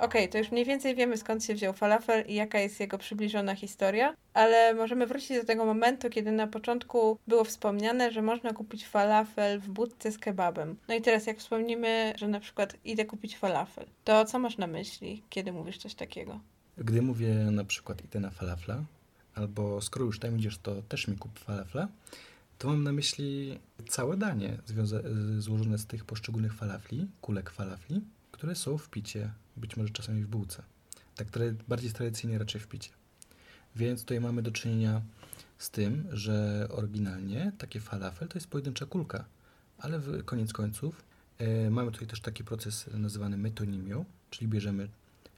Okej, 0.02 0.30
to 0.30 0.38
już 0.38 0.52
mniej 0.52 0.66
więcej 0.66 0.96
wiemy 0.96 1.18
skąd 1.18 1.44
się 1.46 1.54
wziął 1.54 1.74
falafel 1.74 2.26
i 2.28 2.36
jaka 2.36 2.60
jest 2.60 2.80
jego 2.80 2.98
przybliżona 2.98 3.56
historia, 3.56 4.16
ale 4.34 4.74
możemy 4.74 5.08
wrócić 5.08 5.38
do 5.38 5.46
tego 5.46 5.66
momentu, 5.66 6.10
kiedy 6.10 6.32
na 6.32 6.48
początku 6.48 7.20
było 7.28 7.44
wspomniane, 7.44 8.12
że 8.12 8.22
można 8.22 8.54
kupić 8.54 8.88
falafel 8.88 9.60
w 9.60 9.70
budce 9.70 10.12
z 10.12 10.18
kebabem. 10.18 10.76
No 10.88 10.96
i 10.96 11.02
teraz 11.02 11.28
jak 11.28 11.38
wspomnimy, 11.38 12.14
że 12.18 12.28
na 12.28 12.40
przykład 12.40 12.78
idę 12.86 13.06
kupić 13.06 13.38
falafel, 13.38 13.86
to 14.04 14.26
co 14.26 14.40
masz 14.40 14.58
na 14.58 14.68
myśli, 14.68 15.24
kiedy 15.30 15.52
mówisz 15.52 15.78
coś 15.78 15.96
takiego? 15.96 16.40
Gdy 16.78 17.02
mówię 17.02 17.34
na 17.34 17.64
przykład 17.64 18.06
idę 18.06 18.20
na 18.20 18.30
falafla, 18.30 18.84
albo 19.36 19.82
skoro 19.82 20.06
już 20.06 20.20
tam 20.20 20.38
idziesz, 20.38 20.58
to 20.58 20.82
też 20.82 21.08
mi 21.08 21.18
kup 21.18 21.40
falafla, 21.40 21.88
to 22.58 22.68
mam 22.68 22.84
na 22.84 22.92
myśli 22.92 23.60
całe 23.90 24.18
danie 24.18 24.58
złożone 25.38 25.78
z 25.78 25.86
tych 25.86 26.06
poszczególnych 26.06 26.54
falafli, 26.54 27.08
kulek 27.22 27.50
falafli, 27.50 28.02
które 28.32 28.56
są 28.56 28.78
w 28.78 28.90
picie, 28.90 29.30
być 29.58 29.78
może 29.78 29.90
czasami 29.90 30.24
w 30.24 30.28
bułce. 30.28 30.64
Tak 31.16 31.28
bardziej 31.68 31.92
tradycyjnie 31.92 32.38
raczej 32.38 32.62
w 32.62 32.68
picie. 32.68 32.90
Więc 33.76 34.02
tutaj 34.02 34.22
mamy 34.22 34.42
do 34.42 34.52
czynienia 34.52 35.02
z 35.58 35.70
tym, 35.70 36.08
że 36.12 36.68
oryginalnie 36.72 37.52
takie 37.58 37.80
falafel 37.80 38.28
to 38.28 38.38
jest 38.38 38.48
pojedyncza 38.48 38.86
kulka, 38.86 39.26
ale 39.78 40.00
w 40.00 40.26
koniec 40.26 40.54
końców 40.54 41.04
e, 41.38 41.70
mamy 41.70 41.92
tutaj 41.92 42.08
też 42.08 42.22
taki 42.22 42.44
proces 42.44 42.90
nazywany 42.94 43.38
metonimią, 43.38 44.06
czyli 44.30 44.48
bierzemy 44.48 44.90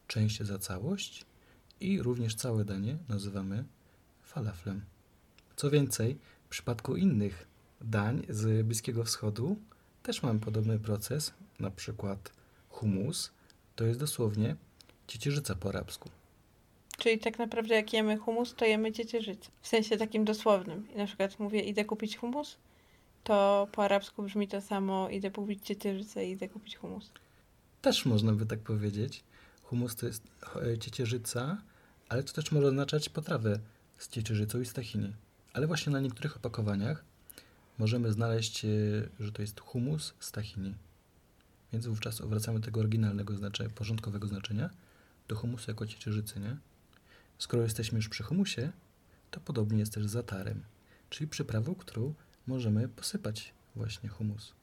część 0.08 0.44
za 0.44 0.60
całość 0.60 1.26
i 1.80 2.02
również 2.02 2.36
całe 2.36 2.66
danie 2.66 2.98
nazywamy 3.10 3.64
falaflem. 4.24 4.82
Co 5.56 5.70
więcej, 5.70 6.18
w 6.46 6.50
przypadku 6.50 6.96
innych 6.96 7.48
dań 7.82 8.26
z 8.30 8.68
Bliskiego 8.68 9.04
Wschodu 9.04 9.58
też 10.04 10.24
mamy 10.24 10.40
podobny 10.40 10.80
proces, 10.80 11.34
na 11.60 11.72
przykład 11.72 12.32
humus, 12.70 13.32
to 13.76 13.84
jest 13.86 14.00
dosłownie 14.00 14.56
ciecierzyca 15.08 15.56
po 15.56 15.70
arabsku. 15.70 16.10
Czyli 16.98 17.20
tak 17.20 17.40
naprawdę 17.40 17.76
jak 17.76 17.94
jemy 17.94 18.18
humus, 18.18 18.56
to 18.56 18.66
jemy 18.66 18.92
ciecierzycę. 18.92 19.50
W 19.62 19.68
sensie 19.68 19.98
takim 19.98 20.26
dosłownym. 20.26 20.88
I 20.94 20.98
na 20.98 21.06
przykład 21.06 21.40
mówię, 21.40 21.62
idę 21.62 21.86
kupić 21.86 22.18
humus, 22.18 22.58
to 23.24 23.68
po 23.72 23.84
arabsku 23.84 24.24
brzmi 24.24 24.48
to 24.48 24.62
samo, 24.62 25.10
idę 25.10 25.32
kupić 25.32 25.66
ciecierzycę 25.66 26.26
i 26.26 26.32
idę 26.32 26.50
kupić 26.50 26.78
humus. 26.78 27.12
Też 27.82 28.06
można 28.06 28.34
by 28.34 28.46
tak 28.46 28.60
powiedzieć. 28.60 29.24
Humus 29.64 29.96
to 29.96 30.06
jest 30.06 30.24
e, 30.56 30.78
ciecierzyca, 30.78 31.62
ale 32.10 32.24
to 32.24 32.34
też 32.34 32.52
może 32.52 32.68
oznaczać 32.68 33.10
potrawę 33.10 33.60
z 33.98 34.10
ciecierzycą 34.10 34.62
i 34.62 34.66
z 34.66 34.74
tahini. 34.74 35.14
Ale 35.54 35.68
właśnie 35.68 35.94
na 35.94 36.00
niektórych 36.00 36.38
opakowaniach 36.38 37.04
możemy 37.80 38.12
znaleźć, 38.12 38.66
e, 38.66 38.68
że 39.20 39.32
to 39.32 39.42
jest 39.42 39.60
humus 39.60 40.14
z 40.20 40.32
tahini. 40.32 40.74
Więc 41.74 41.88
wówczas 41.88 42.22
wracamy 42.22 42.60
do 42.60 42.66
tego 42.66 42.80
oryginalnego 42.80 43.36
znaczenia, 43.36 43.70
porządkowego 43.70 44.28
znaczenia 44.28 44.70
do 45.28 45.36
humusu 45.36 45.72
jako 45.72 45.88
ciecierzycy, 45.88 46.40
nie? 46.40 46.58
Skoro 47.38 47.64
jesteśmy 47.64 47.96
już 47.98 48.10
przy 48.10 48.24
humusie, 48.24 48.72
to 49.32 49.40
podobnie 49.40 49.80
jest 49.80 49.94
też 49.94 50.06
z 50.06 50.12
zatarem, 50.12 50.64
czyli 51.10 51.28
przyprawą, 51.28 51.76
którą 51.76 52.14
możemy 52.48 52.88
posypać 52.88 53.54
właśnie 53.76 54.10
humus. 54.10 54.54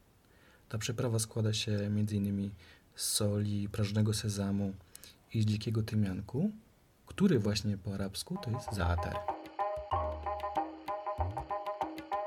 Ta 0.68 0.78
przyprawa 0.78 1.18
składa 1.18 1.52
się 1.52 1.72
m.in. 1.72 2.50
z 2.94 3.04
soli, 3.04 3.68
prażonego 3.68 4.14
sezamu 4.14 4.72
i 5.34 5.42
z 5.42 5.46
dzikiego 5.46 5.82
tymianku, 5.82 6.50
który 7.06 7.38
właśnie 7.38 7.78
po 7.78 7.94
arabsku 7.94 8.38
to 8.44 8.50
jest 8.50 8.72
zaatar. 8.72 9.16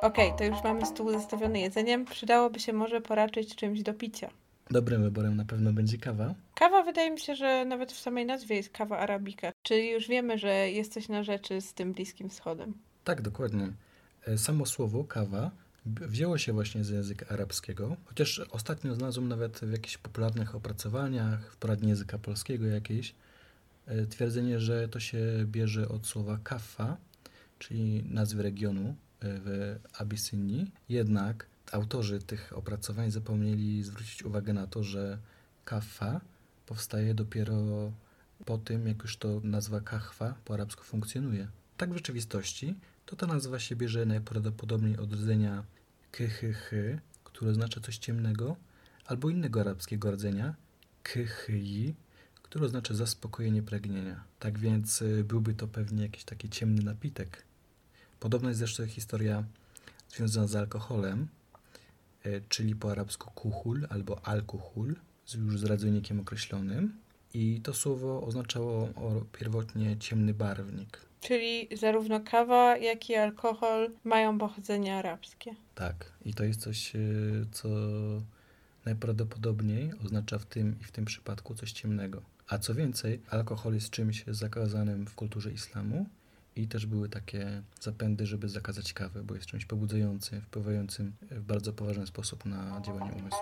Okej, 0.02 0.34
to 0.38 0.44
już 0.44 0.64
mamy 0.64 0.86
stół 0.86 1.12
zastawiony 1.12 1.60
jedzeniem. 1.60 2.06
Przydałoby 2.06 2.60
się 2.60 2.74
może 2.74 3.02
poraczyć 3.02 3.56
czymś 3.56 3.82
do 3.82 3.94
picia. 3.94 4.43
Dobrym 4.74 5.04
wyborem 5.04 5.36
na 5.36 5.46
pewno 5.46 5.74
będzie 5.74 5.98
kawa. 5.98 6.36
Kawa 6.56 6.84
wydaje 6.84 7.12
mi 7.12 7.20
się, 7.20 7.36
że 7.36 7.66
nawet 7.66 7.92
w 7.92 8.00
samej 8.00 8.26
nazwie 8.26 8.56
jest 8.56 8.70
kawa 8.70 8.98
arabika, 8.98 9.52
czyli 9.64 9.92
już 9.92 10.08
wiemy, 10.08 10.38
że 10.38 10.72
jest 10.72 10.94
coś 10.94 11.10
na 11.10 11.24
rzeczy 11.24 11.62
z 11.62 11.74
tym 11.74 11.94
Bliskim 11.94 12.30
Wschodem. 12.30 12.74
Tak, 13.04 13.22
dokładnie. 13.22 13.74
E, 14.28 14.38
Samo 14.38 14.66
słowo 14.66 15.04
kawa 15.04 15.52
wzięło 15.86 16.38
się 16.38 16.54
właśnie 16.54 16.84
z 16.84 16.90
języka 16.90 17.26
arabskiego, 17.30 17.98
chociaż 18.06 18.40
ostatnio 18.40 18.96
znalazłem 18.96 19.28
nawet 19.28 19.60
w 19.60 19.72
jakichś 19.72 19.98
popularnych 19.98 20.56
opracowaniach, 20.56 21.52
w 21.52 21.58
poradni 21.58 21.90
języka 21.90 22.18
polskiego 22.18 22.66
jakiejś, 22.66 23.16
e, 23.86 24.06
twierdzenie, 24.06 24.60
że 24.60 24.88
to 24.88 25.00
się 25.00 25.18
bierze 25.46 25.90
od 25.90 26.08
słowa 26.08 26.40
kaffa, 26.44 26.98
czyli 27.60 28.04
nazwy 28.10 28.44
regionu 28.44 28.90
e, 28.90 28.96
w 29.20 29.80
Abysynii. 29.98 30.72
Jednak 30.90 31.53
autorzy 31.74 32.20
tych 32.20 32.54
opracowań 32.58 33.12
zapomnieli 33.12 33.84
zwrócić 33.84 34.24
uwagę 34.24 34.54
na 34.54 34.68
to, 34.68 34.84
że 34.84 35.18
kaffa 35.66 36.22
powstaje 36.66 37.14
dopiero 37.14 37.92
po 38.46 38.58
tym, 38.58 38.88
jak 38.88 39.02
już 39.02 39.18
to 39.18 39.42
nazwa 39.44 39.82
kahwa 39.82 40.36
po 40.46 40.54
arabsku 40.54 40.84
funkcjonuje. 40.84 41.48
Tak 41.78 41.92
w 41.92 41.94
rzeczywistości 41.94 42.76
to 43.06 43.16
ta 43.16 43.28
nazwa 43.28 43.60
się 43.60 43.76
bierze 43.76 44.06
najprawdopodobniej 44.06 44.98
od 44.98 45.14
rdzenia 45.14 45.64
kychychy, 46.12 47.00
które 47.24 47.52
oznacza 47.52 47.82
coś 47.82 47.98
ciemnego, 47.98 48.56
albo 49.06 49.30
innego 49.30 49.62
arabskiego 49.62 50.12
rdzenia 50.12 50.56
kychyi, 51.04 51.96
które 52.44 52.66
oznacza 52.66 52.94
zaspokojenie 52.94 53.64
pragnienia. 53.64 54.24
Tak 54.40 54.60
więc 54.60 55.02
y, 55.02 55.24
byłby 55.24 55.54
to 55.54 55.68
pewnie 55.68 56.04
jakiś 56.04 56.24
taki 56.24 56.50
ciemny 56.50 56.84
napitek. 56.84 57.44
Podobna 58.20 58.50
jest 58.50 58.60
zresztą 58.60 58.86
historia 58.86 59.44
związana 60.10 60.48
z 60.48 60.56
alkoholem, 60.56 61.28
czyli 62.50 62.76
po 62.76 62.92
arabsku 62.92 63.32
kuhul 63.32 63.88
albo 63.90 64.28
alkohol, 64.28 64.96
już 65.36 65.60
z 65.60 65.64
rodzajnikiem 65.64 66.20
określonym. 66.20 67.04
I 67.34 67.62
to 67.64 67.74
słowo 67.74 68.22
oznaczało 68.22 68.90
pierwotnie 69.32 69.98
ciemny 69.98 70.34
barwnik. 70.34 71.02
Czyli 71.22 71.68
zarówno 71.78 72.20
kawa, 72.20 72.78
jak 72.78 73.10
i 73.10 73.16
alkohol 73.16 73.92
mają 74.04 74.38
pochodzenie 74.38 74.96
arabskie. 74.96 75.56
Tak, 75.76 76.12
i 76.26 76.34
to 76.34 76.44
jest 76.44 76.62
coś, 76.62 76.96
y, 76.96 77.46
co 77.52 77.68
najprawdopodobniej 78.86 79.92
oznacza 80.06 80.40
w 80.40 80.46
tym 80.46 80.76
i 80.82 80.84
w 80.84 80.92
tym 80.92 81.06
przypadku 81.06 81.56
coś 81.56 81.72
ciemnego. 81.72 82.22
A 82.48 82.58
co 82.58 82.76
więcej, 82.76 83.22
alkohol 83.30 83.74
jest 83.74 83.90
czymś 83.90 84.24
zakazanym 84.28 85.06
w 85.06 85.16
kulturze 85.16 85.52
islamu 85.52 86.06
i 86.56 86.68
też 86.68 86.86
były 86.86 87.10
takie 87.10 87.64
zapędy, 87.82 88.26
żeby 88.26 88.50
zakazać 88.50 88.94
kawy, 88.94 89.24
bo 89.24 89.36
jest 89.36 89.48
czymś 89.48 89.66
pobudzającym, 89.66 90.42
wpływającym 90.42 91.14
w 91.22 91.42
bardzo 91.42 91.74
poważny 91.74 92.08
sposób 92.08 92.46
na 92.46 92.82
działanie 92.82 93.12
umysłu. 93.12 93.40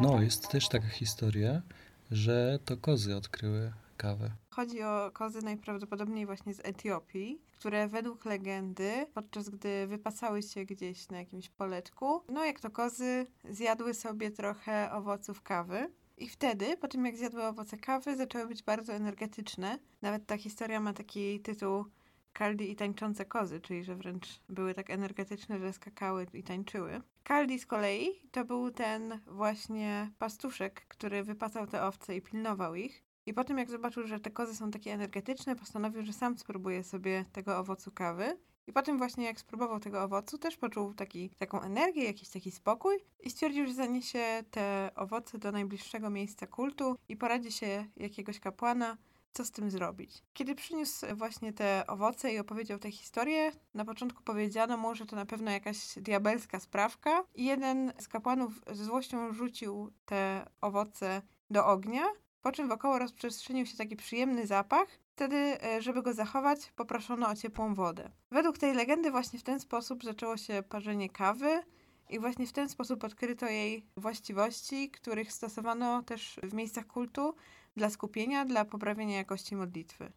No, 0.00 0.22
jest 0.22 0.48
też 0.48 0.68
taka 0.68 0.88
historia, 0.88 1.62
że 2.10 2.58
to 2.64 2.76
kozy 2.76 3.16
odkryły 3.16 3.72
kawę. 3.96 4.30
Chodzi 4.50 4.82
o 4.82 5.10
kozy 5.12 5.42
najprawdopodobniej 5.42 6.26
właśnie 6.26 6.54
z 6.54 6.60
Etiopii, 6.64 7.40
które 7.58 7.88
według 7.88 8.24
legendy, 8.24 9.06
podczas 9.14 9.48
gdy 9.48 9.86
wypasały 9.86 10.42
się 10.42 10.64
gdzieś 10.64 11.08
na 11.08 11.18
jakimś 11.18 11.48
poletku, 11.48 12.22
no 12.28 12.44
jak 12.44 12.60
to 12.60 12.70
kozy 12.70 13.26
zjadły 13.50 13.94
sobie 13.94 14.30
trochę 14.30 14.92
owoców 14.92 15.42
kawy. 15.42 15.90
I 16.16 16.28
wtedy, 16.28 16.76
po 16.76 16.88
tym 16.88 17.06
jak 17.06 17.16
zjadły 17.16 17.44
owoce 17.44 17.76
kawy, 17.76 18.16
zaczęły 18.16 18.46
być 18.46 18.62
bardzo 18.62 18.92
energetyczne. 18.92 19.78
Nawet 20.02 20.26
ta 20.26 20.36
historia 20.36 20.80
ma 20.80 20.92
taki 20.92 21.40
tytuł 21.40 21.84
Kaldi 22.32 22.70
i 22.70 22.76
tańczące 22.76 23.24
kozy, 23.24 23.60
czyli 23.60 23.84
że 23.84 23.96
wręcz 23.96 24.40
były 24.48 24.74
tak 24.74 24.90
energetyczne, 24.90 25.58
że 25.58 25.72
skakały 25.72 26.26
i 26.32 26.42
tańczyły. 26.42 27.00
Kaldi 27.24 27.58
z 27.58 27.66
kolei 27.66 28.08
to 28.32 28.44
był 28.44 28.70
ten 28.70 29.20
właśnie 29.26 30.10
pastuszek, 30.18 30.86
który 30.88 31.22
wypasał 31.22 31.66
te 31.66 31.82
owce 31.82 32.16
i 32.16 32.22
pilnował 32.22 32.74
ich. 32.74 33.04
I 33.26 33.34
po 33.34 33.44
tym, 33.44 33.58
jak 33.58 33.70
zobaczył, 33.70 34.06
że 34.06 34.20
te 34.20 34.30
kozy 34.30 34.56
są 34.56 34.70
takie 34.70 34.92
energetyczne, 34.92 35.56
postanowił, 35.56 36.02
że 36.02 36.12
sam 36.12 36.38
spróbuje 36.38 36.84
sobie 36.84 37.24
tego 37.32 37.58
owocu 37.58 37.92
kawy. 37.92 38.38
I 38.66 38.72
po 38.72 38.82
tym 38.82 38.98
właśnie, 38.98 39.24
jak 39.24 39.40
spróbował 39.40 39.80
tego 39.80 40.02
owocu, 40.02 40.38
też 40.38 40.56
poczuł 40.56 40.94
taki, 40.94 41.30
taką 41.30 41.60
energię, 41.60 42.04
jakiś 42.04 42.28
taki 42.28 42.50
spokój 42.50 42.96
i 43.20 43.30
stwierdził, 43.30 43.66
że 43.66 43.74
zaniesie 43.74 44.44
te 44.50 44.90
owoce 44.94 45.38
do 45.38 45.52
najbliższego 45.52 46.10
miejsca 46.10 46.46
kultu 46.46 46.96
i 47.08 47.16
poradzi 47.16 47.52
się 47.52 47.86
jakiegoś 47.96 48.40
kapłana, 48.40 48.96
co 49.32 49.44
z 49.44 49.50
tym 49.50 49.70
zrobić. 49.70 50.22
Kiedy 50.32 50.54
przyniósł 50.54 51.06
właśnie 51.14 51.52
te 51.52 51.84
owoce 51.86 52.32
i 52.32 52.38
opowiedział 52.38 52.78
tę 52.78 52.90
historię, 52.90 53.52
na 53.74 53.84
początku 53.84 54.22
powiedziano 54.22 54.76
mu, 54.76 54.94
że 54.94 55.06
to 55.06 55.16
na 55.16 55.26
pewno 55.26 55.50
jakaś 55.50 55.94
diabelska 55.96 56.60
sprawka 56.60 57.24
i 57.34 57.44
jeden 57.44 57.92
z 58.00 58.08
kapłanów 58.08 58.52
ze 58.72 58.84
złością 58.84 59.32
rzucił 59.32 59.90
te 60.04 60.46
owoce 60.60 61.22
do 61.50 61.66
ognia, 61.66 62.04
po 62.44 62.52
czym 62.52 62.68
wokoło 62.68 62.98
rozprzestrzenił 62.98 63.66
się 63.66 63.76
taki 63.76 63.96
przyjemny 63.96 64.46
zapach. 64.46 64.88
Wtedy, 65.12 65.36
e, 65.36 65.82
żeby 65.82 66.02
go 66.02 66.14
zachować, 66.14 66.72
poproszono 66.76 67.28
o 67.28 67.36
ciepłą 67.36 67.74
wodę. 67.74 68.10
Według 68.30 68.58
tej 68.58 68.74
legendy 68.74 69.10
właśnie 69.10 69.38
w 69.38 69.42
ten 69.42 69.60
sposób 69.60 70.04
zaczęło 70.04 70.36
się 70.36 70.62
parzenie 70.68 71.08
kawy, 71.10 71.62
i 72.10 72.18
właśnie 72.18 72.46
w 72.46 72.52
ten 72.52 72.68
sposób 72.68 73.04
odkryto 73.04 73.46
jej 73.46 73.86
właściwości, 73.96 74.90
których 74.90 75.32
stosowano 75.32 76.02
też 76.02 76.40
w 76.42 76.54
miejscach 76.54 76.86
kultu 76.86 77.34
dla 77.76 77.90
skupienia, 77.90 78.44
dla 78.44 78.64
poprawienia 78.64 79.16
jakości 79.16 79.56
modlitwy. 79.56 80.12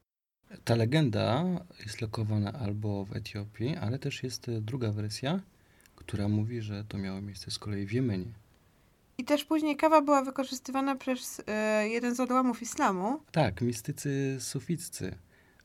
Ta 0.63 0.75
legenda 0.75 1.45
jest 1.79 2.01
lokowana 2.01 2.53
albo 2.53 3.05
w 3.05 3.15
Etiopii, 3.15 3.75
ale 3.75 3.99
też 3.99 4.23
jest 4.23 4.51
druga 4.51 4.91
wersja, 4.91 5.39
która 5.95 6.27
mówi, 6.27 6.61
że 6.61 6.83
to 6.83 6.97
miało 6.97 7.21
miejsce 7.21 7.51
z 7.51 7.59
kolei 7.59 7.85
w 7.85 7.91
Jemenie. 7.91 8.33
I 9.19 9.23
też 9.23 9.45
później 9.45 9.77
kawa 9.77 10.01
była 10.01 10.21
wykorzystywana 10.21 10.95
przez 10.95 11.41
e, 11.47 11.89
jeden 11.89 12.15
z 12.15 12.19
odłamów 12.19 12.61
islamu. 12.61 13.23
Tak, 13.31 13.61
mistycy 13.61 14.37
suficcy 14.39 15.15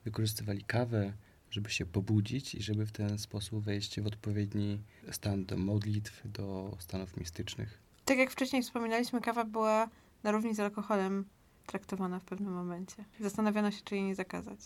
wykorzystywali 0.05 0.65
kawę, 0.65 1.13
żeby 1.51 1.71
się 1.71 1.87
pobudzić 1.87 2.55
i 2.55 2.63
żeby 2.63 2.87
w 2.87 2.93
ten 2.93 3.19
sposób 3.19 3.65
wejść 3.65 4.01
w 4.01 4.07
odpowiedni 4.07 4.83
stan 5.11 5.45
do 5.45 5.57
modlitw, 5.57 6.23
do 6.25 6.77
stanów 6.79 7.17
mistycznych. 7.17 7.79
Tak 8.05 8.19
jak 8.19 8.31
wcześniej 8.31 8.63
wspominaliśmy, 8.63 9.21
kawa 9.21 9.45
była 9.45 9.89
na 10.23 10.31
równi 10.31 10.55
z 10.55 10.61
alkoholem 10.61 11.25
traktowana 11.67 12.21
w 12.21 12.25
pewnym 12.25 12.53
momencie. 12.53 13.05
Zastanawiano 13.21 13.71
się, 13.71 13.83
czy 13.85 13.95
jej 13.95 14.05
nie 14.05 14.15
zakazać. 14.15 14.59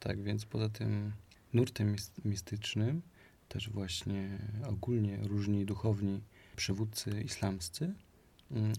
Tak, 0.00 0.22
więc 0.22 0.44
poza 0.44 0.68
tym 0.68 1.12
nurtem 1.52 1.96
mistycznym 2.24 3.02
też 3.48 3.70
właśnie 3.70 4.38
ogólnie 4.68 5.18
różni 5.22 5.64
duchowni 5.64 6.22
przywódcy 6.56 7.22
islamscy 7.22 7.94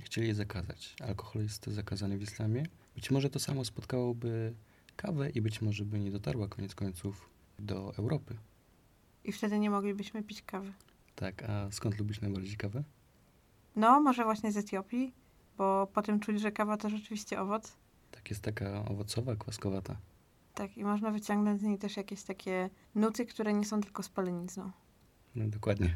chcieli 0.04 0.28
je 0.28 0.36
zakazać. 0.36 0.96
Alkohol 1.08 1.42
jest 1.42 1.68
zakazany 1.68 2.18
w 2.18 2.22
islamie. 2.22 2.64
Być 2.96 3.12
może 3.12 3.30
to 3.30 3.40
samo 3.40 3.66
spotkałoby 3.66 4.54
kawę 4.96 5.30
i 5.30 5.42
być 5.42 5.62
może 5.62 5.86
by 5.86 6.00
nie 6.00 6.12
dotarła 6.12 6.48
koniec 6.48 6.76
końców 6.76 7.30
do 7.60 7.96
Europy. 7.96 8.38
I 9.24 9.32
wtedy 9.32 9.60
nie 9.60 9.70
moglibyśmy 9.70 10.24
pić 10.24 10.42
kawy. 10.42 10.74
Tak, 11.16 11.44
a 11.44 11.72
skąd 11.72 12.00
lubisz 12.00 12.22
najbardziej 12.22 12.58
kawę? 12.58 12.84
No, 13.76 14.02
może 14.02 14.24
właśnie 14.24 14.52
z 14.52 14.58
Etiopii, 14.58 15.14
bo 15.58 15.88
potem 15.94 16.20
czuć, 16.20 16.42
że 16.42 16.52
kawa 16.52 16.78
to 16.78 16.90
rzeczywiście 16.90 17.42
owoc. 17.42 17.78
Tak, 18.12 18.30
jest 18.30 18.42
taka 18.42 18.86
owocowa, 18.86 19.36
kwaskowata. 19.36 19.98
Tak, 20.54 20.78
i 20.78 20.84
można 20.84 21.12
wyciągnąć 21.12 21.62
z 21.62 21.64
niej 21.64 21.78
też 21.78 21.98
jakieś 21.98 22.24
takie 22.24 22.70
nuty, 22.96 23.26
które 23.26 23.54
nie 23.54 23.66
są 23.66 23.82
tylko 23.82 24.04
spalenizną. 24.04 24.72
No, 25.36 25.48
dokładnie. 25.48 25.96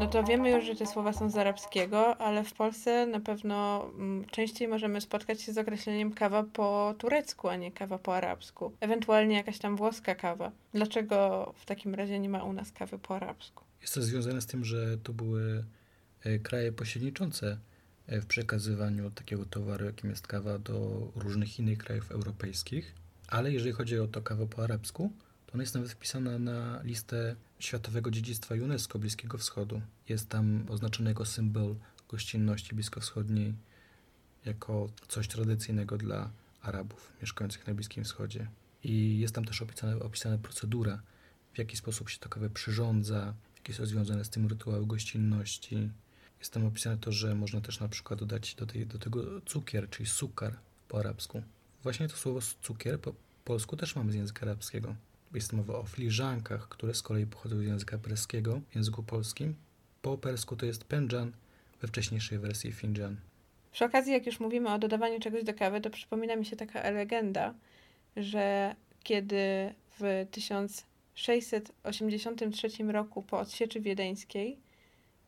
No 0.00 0.06
to 0.06 0.24
wiemy 0.24 0.50
już, 0.50 0.64
że 0.64 0.74
te 0.74 0.86
słowa 0.86 1.12
są 1.12 1.30
z 1.30 1.36
arabskiego, 1.36 2.16
ale 2.16 2.44
w 2.44 2.52
Polsce 2.52 3.06
na 3.06 3.20
pewno 3.20 3.84
mm, 3.84 4.24
częściej 4.24 4.68
możemy 4.68 5.00
spotkać 5.00 5.42
się 5.42 5.52
z 5.52 5.58
określeniem 5.58 6.12
kawa 6.12 6.42
po 6.42 6.94
turecku, 6.98 7.48
a 7.48 7.56
nie 7.56 7.72
kawa 7.72 7.98
po 7.98 8.16
arabsku. 8.16 8.72
Ewentualnie 8.80 9.36
jakaś 9.36 9.58
tam 9.58 9.76
włoska 9.76 10.14
kawa. 10.14 10.52
Dlaczego 10.72 11.52
w 11.56 11.66
takim 11.66 11.94
razie 11.94 12.18
nie 12.18 12.28
ma 12.28 12.44
u 12.44 12.52
nas 12.52 12.72
kawy 12.72 12.98
po 12.98 13.16
arabsku? 13.16 13.64
Jest 13.80 13.94
to 13.94 14.02
związane 14.02 14.40
z 14.40 14.46
tym, 14.46 14.64
że 14.64 14.98
to 14.98 15.12
były 15.12 15.64
e, 16.24 16.38
kraje 16.38 16.72
pośredniczące 16.72 17.58
e, 18.06 18.20
w 18.20 18.26
przekazywaniu 18.26 19.10
takiego 19.10 19.44
towaru, 19.44 19.84
jakim 19.84 20.10
jest 20.10 20.26
kawa, 20.26 20.58
do 20.58 21.08
różnych 21.16 21.58
innych 21.58 21.78
krajów 21.78 22.10
europejskich. 22.10 22.94
Ale 23.28 23.52
jeżeli 23.52 23.72
chodzi 23.72 23.98
o 23.98 24.06
to 24.06 24.22
kawę 24.22 24.46
po 24.46 24.64
arabsku, 24.64 25.12
ona 25.54 25.62
jest 25.62 25.74
nawet 25.74 25.92
wpisana 25.92 26.38
na 26.38 26.82
listę 26.82 27.36
Światowego 27.58 28.10
Dziedzictwa 28.10 28.54
UNESCO 28.54 28.98
Bliskiego 28.98 29.38
Wschodu. 29.38 29.80
Jest 30.08 30.28
tam 30.28 30.66
oznaczony 30.68 31.10
jako 31.10 31.26
symbol 31.26 31.74
gościnności 32.08 32.74
bliskowschodniej, 32.74 33.54
jako 34.44 34.88
coś 35.08 35.28
tradycyjnego 35.28 35.98
dla 35.98 36.30
Arabów 36.62 37.12
mieszkających 37.20 37.66
na 37.66 37.74
Bliskim 37.74 38.04
Wschodzie. 38.04 38.48
I 38.84 39.18
jest 39.18 39.34
tam 39.34 39.44
też 39.44 39.62
opisana, 39.62 39.96
opisana 39.98 40.38
procedura, 40.38 41.02
w 41.52 41.58
jaki 41.58 41.76
sposób 41.76 42.10
się 42.10 42.18
to 42.18 42.28
kawę 42.28 42.50
przyrządza, 42.50 43.34
jakie 43.56 43.74
są 43.74 43.86
związane 43.86 44.24
z 44.24 44.30
tym 44.30 44.46
rytuały 44.46 44.86
gościnności. 44.86 45.90
Jest 46.38 46.52
tam 46.52 46.66
opisane 46.66 46.98
to, 46.98 47.12
że 47.12 47.34
można 47.34 47.60
też 47.60 47.80
na 47.80 47.88
przykład 47.88 48.20
dodać 48.20 48.54
do, 48.54 48.66
tej, 48.66 48.86
do 48.86 48.98
tego 48.98 49.40
cukier, 49.40 49.90
czyli 49.90 50.08
sukar 50.08 50.56
po 50.88 50.98
arabsku. 50.98 51.42
Właśnie 51.82 52.08
to 52.08 52.16
słowo 52.16 52.40
cukier 52.62 53.00
po 53.00 53.14
polsku 53.44 53.76
też 53.76 53.96
mamy 53.96 54.12
z 54.12 54.14
języka 54.14 54.42
arabskiego. 54.42 54.94
Jest 55.34 55.52
mowa 55.52 55.78
o 55.78 55.84
filiżankach, 55.84 56.68
które 56.68 56.94
z 56.94 57.02
kolei 57.02 57.26
pochodzą 57.26 57.58
z 57.58 57.64
języka 57.64 57.98
perskiego 57.98 58.60
w 58.70 58.74
języku 58.74 59.02
polskim. 59.02 59.54
Po 60.02 60.18
persku 60.18 60.56
to 60.56 60.66
jest 60.66 60.84
pendżan, 60.84 61.32
we 61.80 61.88
wcześniejszej 61.88 62.38
wersji 62.38 62.72
finjan. 62.72 63.16
Przy 63.72 63.84
okazji, 63.84 64.12
jak 64.12 64.26
już 64.26 64.40
mówimy 64.40 64.72
o 64.72 64.78
dodawaniu 64.78 65.20
czegoś 65.20 65.44
do 65.44 65.54
kawy, 65.54 65.80
to 65.80 65.90
przypomina 65.90 66.36
mi 66.36 66.46
się 66.46 66.56
taka 66.56 66.90
legenda, 66.90 67.54
że 68.16 68.76
kiedy 69.02 69.74
w 70.00 70.26
1683 70.30 72.68
roku 72.92 73.22
po 73.22 73.38
odsieczy 73.38 73.80
wiedeńskiej 73.80 74.58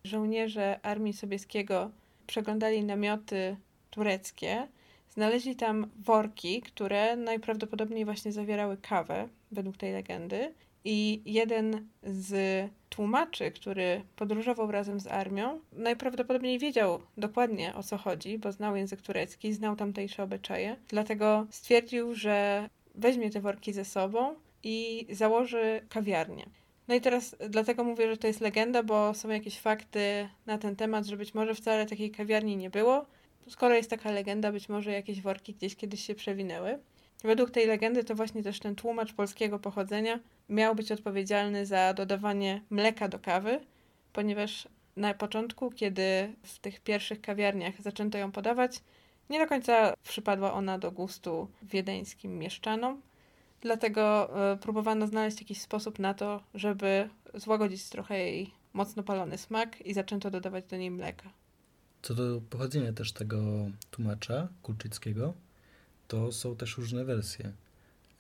żołnierze 0.05 0.81
Armii 0.83 1.13
Sobieskiego 1.13 1.91
przeglądali 2.27 2.85
namioty 2.85 3.57
tureckie, 3.91 4.69
Znaleźli 5.17 5.57
tam 5.57 5.91
worki, 5.97 6.63
które 6.63 7.17
najprawdopodobniej 7.17 8.05
właśnie 8.05 8.33
zawierały 8.33 8.77
kawę, 8.77 9.29
według 9.53 9.77
tej 9.77 9.93
legendy. 9.93 10.55
I 10.85 11.23
jeden 11.25 11.89
z 12.03 12.35
tłumaczy, 12.89 13.51
który 13.51 14.03
podróżował 14.17 14.71
razem 14.71 15.01
z 15.01 15.07
armią, 15.07 15.61
najprawdopodobniej 15.73 16.59
wiedział 16.59 17.01
dokładnie 17.17 17.75
o 17.75 17.83
co 17.83 17.97
chodzi, 17.99 18.39
bo 18.39 18.53
znał 18.53 18.77
język 18.77 19.03
turecki, 19.03 19.53
znał 19.53 19.77
tamtejsze 19.77 20.23
obyczaje. 20.23 20.77
Dlatego 20.89 21.47
stwierdził, 21.51 22.15
że 22.15 22.69
weźmie 22.95 23.31
te 23.31 23.41
worki 23.41 23.73
ze 23.73 23.85
sobą 23.85 24.35
i 24.63 25.07
założy 25.11 25.81
kawiarnię. 25.89 26.47
No 26.89 26.95
i 26.95 27.01
teraz 27.01 27.37
dlatego 27.49 27.85
mówię, 27.85 28.09
że 28.11 28.17
to 28.17 28.27
jest 28.27 28.41
legenda, 28.41 28.83
bo 28.83 29.15
są 29.15 29.29
jakieś 29.29 29.61
fakty 29.61 30.29
na 30.47 30.59
ten 30.59 30.77
temat, 30.77 31.07
że 31.07 31.17
być 31.17 31.35
może 31.35 31.55
wcale 31.55 31.87
takiej 31.87 32.11
kawiarni 32.11 32.57
nie 32.57 32.71
było, 32.71 33.07
skoro 33.49 33.75
jest 33.75 33.91
taka 33.91 34.11
legenda, 34.11 34.53
być 34.53 34.69
może 34.69 34.93
jakieś 34.93 35.23
worki 35.23 35.55
gdzieś 35.55 35.77
kiedyś 35.77 36.07
się 36.07 36.15
przewinęły. 36.15 36.79
Według 37.25 37.51
tej 37.51 37.67
legendy 37.67 38.05
to 38.05 38.15
właśnie 38.15 38.43
też 38.43 38.61
ten 38.61 38.75
tłumacz 38.75 39.13
polskiego 39.13 39.59
pochodzenia 39.59 40.21
miał 40.49 40.75
być 40.75 40.93
odpowiedzialny 40.93 41.67
za 41.67 41.95
dodawanie 41.95 42.61
mleka 42.71 43.09
do 43.09 43.19
kawy, 43.19 43.61
ponieważ 44.13 44.69
na 44.97 45.15
początku, 45.15 45.71
kiedy 45.71 46.33
w 46.43 46.59
tych 46.59 46.81
pierwszych 46.81 47.21
kawiarniach 47.21 47.83
zaczęto 47.83 48.19
ją 48.19 48.33
podawać, 48.33 48.81
nie 49.31 49.39
do 49.39 49.47
końca 49.47 49.95
przypadła 50.03 50.53
ona 50.53 50.79
do 50.79 50.93
gustu 50.93 51.49
wiedeńskim 51.63 52.39
mieszczanom. 52.39 53.03
Dlatego 53.61 54.31
y, 54.55 54.57
próbowano 54.57 55.07
znaleźć 55.07 55.41
jakiś 55.41 55.61
sposób 55.61 55.99
na 55.99 56.15
to, 56.15 56.43
żeby 56.55 57.09
złagodzić 57.35 57.89
trochę 57.89 58.19
jej 58.19 58.51
mocno 58.73 59.03
palony 59.03 59.39
smak 59.39 59.81
i 59.81 59.95
zaczęto 59.95 60.31
dodawać 60.31 60.65
do 60.65 60.77
niej 60.77 60.91
mleka. 60.91 61.31
Co 62.07 62.15
do 62.15 62.41
pochodzenia 62.51 62.93
też 62.93 63.13
tego 63.13 63.71
tłumacza 63.91 64.49
kulczyckiego, 64.63 65.35
to 66.09 66.33
są 66.33 66.57
też 66.57 66.79
różne 66.79 67.05
wersje. 67.05 67.53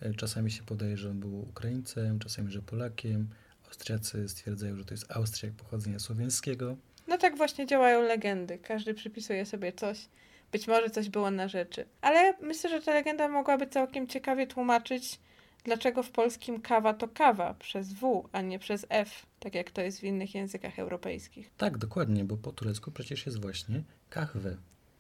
E, 0.01 0.14
czasami 0.14 0.51
się 0.51 0.62
podaje, 0.62 0.96
że 0.96 1.11
on 1.11 1.20
był 1.20 1.40
Ukraińcem, 1.40 2.18
czasami, 2.18 2.53
że 2.53 2.62
Polakiem. 2.62 3.29
Austriacy 3.66 4.29
stwierdzają, 4.29 4.77
że 4.77 4.85
to 4.85 4.94
jest 4.94 5.12
Austriak 5.12 5.55
pochodzenia 5.55 5.99
słowiańskiego. 5.99 6.77
No 7.09 7.18
tak 7.18 7.37
właśnie 7.37 7.66
działają 7.66 8.03
legendy. 8.03 8.59
Każdy 8.59 8.94
przypisuje 8.94 9.46
sobie 9.46 9.72
coś. 9.72 10.09
Być 10.53 10.66
może 10.66 10.90
coś 10.90 11.09
było 11.09 11.31
na 11.31 11.49
rzeczy. 11.49 11.85
Ale 12.01 12.35
myślę, 12.40 12.70
że 12.70 12.83
ta 12.83 12.94
legenda 12.94 13.29
mogłaby 13.29 13.66
całkiem 13.66 14.07
ciekawie 14.07 14.46
tłumaczyć 14.46 15.20
dlaczego 15.66 16.02
w 16.02 16.11
polskim 16.11 16.61
kawa 16.61 16.94
to 16.94 17.09
kawa 17.09 17.55
przez 17.55 17.92
W, 17.92 18.29
a 18.33 18.40
nie 18.40 18.59
przez 18.59 18.87
F, 18.88 19.26
tak 19.40 19.55
jak 19.55 19.70
to 19.70 19.81
jest 19.81 20.00
w 20.00 20.05
innych 20.05 20.35
językach 20.35 20.79
europejskich. 20.79 21.50
Tak, 21.57 21.79
dokładnie, 21.79 22.24
bo 22.24 22.37
po 22.37 22.52
turecku 22.52 22.90
przecież 22.90 23.26
jest 23.26 23.40
właśnie 23.40 23.83
kahwe 24.11 24.57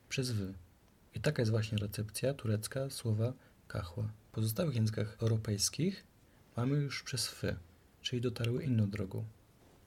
przez 0.08 0.30
W. 0.30 0.54
I 1.14 1.20
taka 1.20 1.42
jest 1.42 1.50
właśnie 1.50 1.78
recepcja 1.78 2.34
turecka 2.34 2.90
słowa 2.90 3.32
kahła. 3.68 4.04
W 4.30 4.34
pozostałych 4.34 4.74
językach 4.74 5.16
europejskich 5.22 6.04
mamy 6.56 6.76
już 6.76 7.02
przez 7.02 7.44
F, 7.44 7.56
czyli 8.02 8.22
dotarły 8.22 8.64
inną 8.64 8.90
drogą. 8.90 9.24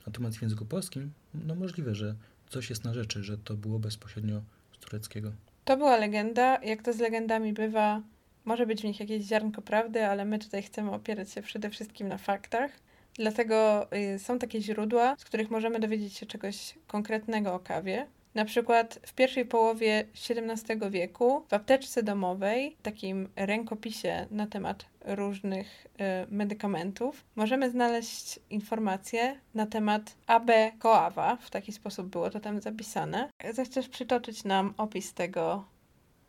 Natomiast 0.06 0.38
w 0.38 0.42
języku 0.42 0.66
polskim, 0.66 1.12
no 1.34 1.56
możliwe, 1.56 1.96
że 1.96 2.16
coś 2.50 2.70
jest 2.70 2.84
na 2.84 2.94
rzeczy, 2.94 3.24
że 3.24 3.38
to 3.38 3.54
było 3.54 3.80
bezpośrednio 3.80 4.42
z 4.74 4.78
tureckiego. 4.78 5.32
To 5.66 5.78
była 5.78 5.98
legenda. 5.98 6.64
Jak 6.64 6.84
to 6.84 6.94
z 6.94 7.00
legendami 7.00 7.54
bywa, 7.54 8.02
może 8.46 8.66
być 8.66 8.82
w 8.82 8.86
nich 8.86 9.00
jakieś 9.00 9.24
ziarnko 9.24 9.62
prawdy, 9.62 10.06
ale 10.06 10.26
my 10.26 10.40
tutaj 10.40 10.64
chcemy 10.64 10.92
opierać 10.92 11.32
się 11.32 11.42
przede 11.42 11.70
wszystkim 11.70 12.08
na 12.08 12.18
faktach. 12.18 12.72
Dlatego 13.14 13.88
y, 13.94 14.20
są 14.20 14.40
takie 14.40 14.62
źródła, 14.62 15.16
z 15.18 15.26
których 15.26 15.52
możemy 15.52 15.80
dowiedzieć 15.80 16.18
się 16.18 16.26
czegoś 16.26 16.76
konkretnego 16.88 17.54
o 17.54 17.60
kawie. 17.60 18.08
Na 18.36 18.46
przykład 18.46 19.00
w 19.06 19.14
pierwszej 19.14 19.46
połowie 19.46 20.06
XVII 20.30 20.90
wieku 20.90 21.46
w 21.50 21.54
apteczce 21.54 22.04
domowej, 22.04 22.76
takim 22.82 23.30
rękopisie 23.36 24.28
na 24.32 24.48
temat 24.48 24.86
różnych 25.06 25.86
y, 25.86 26.32
medykamentów, 26.32 27.26
możemy 27.36 27.70
znaleźć 27.70 28.40
informacje 28.50 29.40
na 29.54 29.66
temat 29.66 30.16
AB 30.28 30.52
koawa. 30.80 31.36
W 31.36 31.50
taki 31.50 31.72
sposób 31.72 32.08
było 32.08 32.30
to 32.30 32.40
tam 32.40 32.62
zapisane. 32.62 33.30
Zechcesz 33.54 33.90
przytoczyć 33.90 34.44
nam 34.44 34.74
opis 34.78 35.14
tego? 35.14 35.66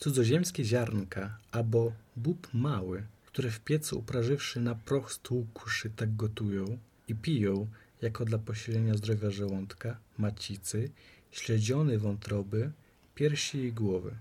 Cudzoziemskie 0.02 0.64
ziarnka, 0.64 1.38
albo 1.50 1.92
bób 2.16 2.48
mały, 2.54 3.06
które 3.26 3.50
w 3.50 3.60
piecu 3.60 3.98
uprażywszy 3.98 4.60
na 4.60 4.74
proch 4.74 5.12
stłukłszy 5.12 5.90
tak 5.90 6.16
gotują 6.16 6.78
i 7.08 7.14
piją, 7.14 7.66
jako 8.02 8.24
dla 8.24 8.38
posilenia 8.38 8.94
zdrowia 8.94 9.30
żołądka, 9.30 9.98
macicy, 10.18 10.90
śledziony 11.30 11.98
wątroby, 11.98 12.70
piersi 13.14 13.58
i 13.58 13.72
głowy. 13.72 14.14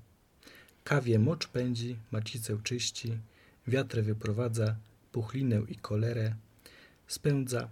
Kawie 0.84 1.20
mocz 1.20 1.48
pędzi, 1.48 1.96
macicę 2.12 2.58
czyści, 2.64 3.18
wiatr 3.68 4.02
wyprowadza, 4.02 4.76
puchlinę 5.12 5.62
i 5.70 5.76
kolerę, 5.76 6.36
spędza, 7.08 7.70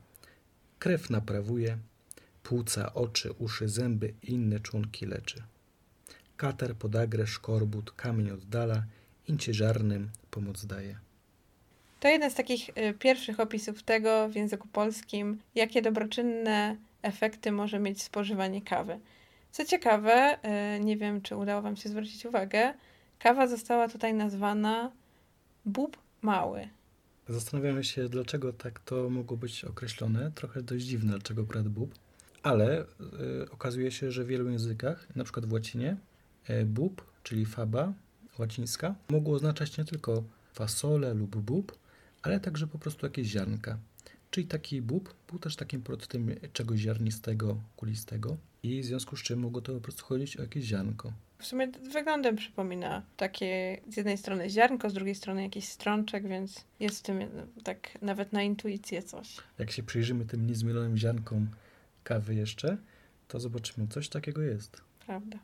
krew 0.80 1.10
naprawuje, 1.10 1.78
płuca, 2.43 2.93
oczy, 2.93 3.32
uszy, 3.32 3.70
zęby 3.70 4.13
i 4.24 4.32
inne 4.32 4.60
członki 4.60 5.06
leczy. 5.06 5.43
Katar, 6.38 6.76
podagrę, 6.76 7.28
szkorbut, 7.28 7.91
kamień 7.91 8.32
oddala, 8.32 8.84
incie 9.28 9.54
żarnym 9.54 10.10
pomoc 10.32 10.65
daje. 10.65 10.97
To 12.00 12.08
jeden 12.08 12.32
z 12.32 12.36
takich 12.36 12.69
y, 12.69 12.93
pierwszych 13.00 13.39
opisów 13.39 13.84
tego 13.84 14.30
w 14.30 14.36
języku 14.36 14.67
polskim, 14.67 15.39
jakie 15.56 15.82
dobroczynne 15.82 16.76
efekty 17.02 17.52
może 17.52 17.80
mieć 17.80 18.04
spożywanie 18.04 18.62
kawy. 18.62 19.00
Co 19.52 19.65
ciekawe, 19.65 20.38
y, 20.78 20.80
nie 20.80 20.97
wiem, 20.97 21.21
czy 21.21 21.36
udało 21.36 21.62
Wam 21.62 21.76
się 21.76 21.89
zwrócić 21.89 22.26
uwagę, 22.26 22.73
kawa 23.19 23.47
została 23.47 23.88
tutaj 23.88 24.13
nazwana 24.13 24.91
bób 25.65 25.97
mały. 26.21 26.69
Zastanawiamy 27.30 27.84
się, 27.84 28.10
dlaczego 28.10 28.54
tak 28.54 28.80
to 28.80 29.10
mogło 29.10 29.38
być 29.38 29.65
określone. 29.65 30.32
Trochę 30.36 30.62
dość 30.62 30.86
dziwne, 30.86 31.12
dlaczego 31.12 31.41
akurat 31.41 31.67
bób. 31.67 31.95
Ale 32.43 32.82
y, 32.82 32.86
okazuje 33.52 33.91
się, 33.91 34.12
że 34.12 34.23
w 34.23 34.28
wielu 34.28 34.50
językach, 34.50 35.15
na 35.15 35.23
przykład 35.23 35.45
w 35.45 35.54
łacinie, 35.54 35.97
bób, 36.66 37.12
czyli 37.24 37.46
faba 37.46 37.94
łacińska, 38.40 38.96
mogło 39.10 39.36
oznaczać 39.36 39.78
nie 39.78 39.86
tylko 39.86 40.24
fasolę 40.54 41.14
lub 41.14 41.36
bób, 41.36 41.80
ale 42.22 42.40
także 42.40 42.68
po 42.68 42.78
prostu 42.80 43.06
jakieś 43.06 43.28
ziarnka. 43.28 43.78
Czyli 44.32 44.48
taki 44.48 44.82
bób 44.82 45.16
był 45.30 45.40
też 45.40 45.56
takim 45.56 45.82
prototypem 45.82 46.36
czegoś 46.54 46.80
ziarnistego, 46.80 47.58
kulistego 47.76 48.38
i 48.64 48.82
w 48.82 48.86
związku 48.86 49.18
z 49.18 49.24
czym 49.24 49.40
mogło 49.40 49.62
to 49.62 49.74
po 49.74 49.82
prostu 49.82 50.06
chodzić 50.06 50.38
o 50.38 50.42
jakieś 50.42 50.64
ziarnko. 50.64 51.14
W 51.40 51.46
sumie 51.46 51.68
wyglądem 51.68 52.36
przypomina 52.36 53.02
takie 53.18 53.82
z 53.90 53.98
jednej 53.98 54.18
strony 54.18 54.50
ziarnko, 54.50 54.90
z 54.90 54.94
drugiej 54.94 55.16
strony 55.16 55.44
jakiś 55.44 55.70
strączek, 55.70 56.28
więc 56.28 56.66
jest 56.80 57.00
w 57.00 57.02
tym 57.02 57.20
tak 57.64 58.02
nawet 58.02 58.34
na 58.34 58.44
intuicję 58.44 59.04
coś. 59.04 59.38
Jak 59.60 59.72
się 59.72 59.84
przyjrzymy 59.84 60.26
tym 60.26 60.48
niezmielonym 60.48 60.98
ziarnkom 60.98 61.48
kawy 62.04 62.36
jeszcze, 62.36 62.78
to 63.28 63.40
zobaczymy, 63.40 63.88
coś 63.88 64.10
takiego 64.10 64.42
jest. 64.42 64.82
Prawda. 65.06 65.40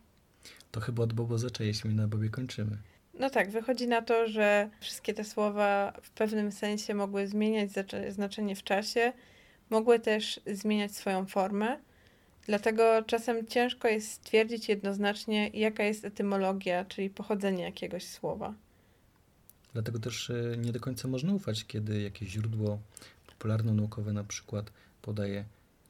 To 0.74 0.82
chyba 0.82 1.04
od 1.04 1.14
Bobo 1.14 1.38
zaczęliśmy, 1.38 1.90
jeśli 1.90 2.02
na 2.02 2.08
Bobie 2.08 2.30
kończymy. 2.30 2.78
No 3.20 3.30
tak, 3.30 3.52
wychodzi 3.52 3.88
na 3.88 4.02
to, 4.02 4.28
że 4.28 4.70
wszystkie 4.80 5.14
te 5.14 5.24
słowa 5.24 5.94
w 6.02 6.10
pewnym 6.10 6.52
sensie 6.52 6.94
mogły 6.94 7.28
zmieniać 7.28 7.70
znaczenie 8.10 8.56
w 8.56 8.64
czasie, 8.64 9.14
mogły 9.70 10.00
też 10.00 10.40
zmieniać 10.54 10.96
swoją 10.96 11.26
formę. 11.26 11.80
Dlatego 12.46 13.04
czasem 13.08 13.48
ciężko 13.48 13.88
jest 13.88 14.12
stwierdzić 14.12 14.70
jednoznacznie, 14.70 15.48
jaka 15.48 15.84
jest 15.84 16.06
etymologia, 16.06 16.86
czyli 16.86 17.10
pochodzenie 17.10 17.64
jakiegoś 17.64 18.08
słowa. 18.08 18.54
Dlatego 19.74 20.00
też 20.00 20.30
e, 20.30 20.58
nie 20.58 20.72
do 20.72 20.80
końca 20.80 21.08
można 21.08 21.34
ufać, 21.34 21.66
kiedy 21.66 22.02
jakieś 22.02 22.30
źródło 22.30 22.80
popularno-naukowe 23.28 24.14
na 24.14 24.24
przykład 24.24 24.72
podaje 25.02 25.46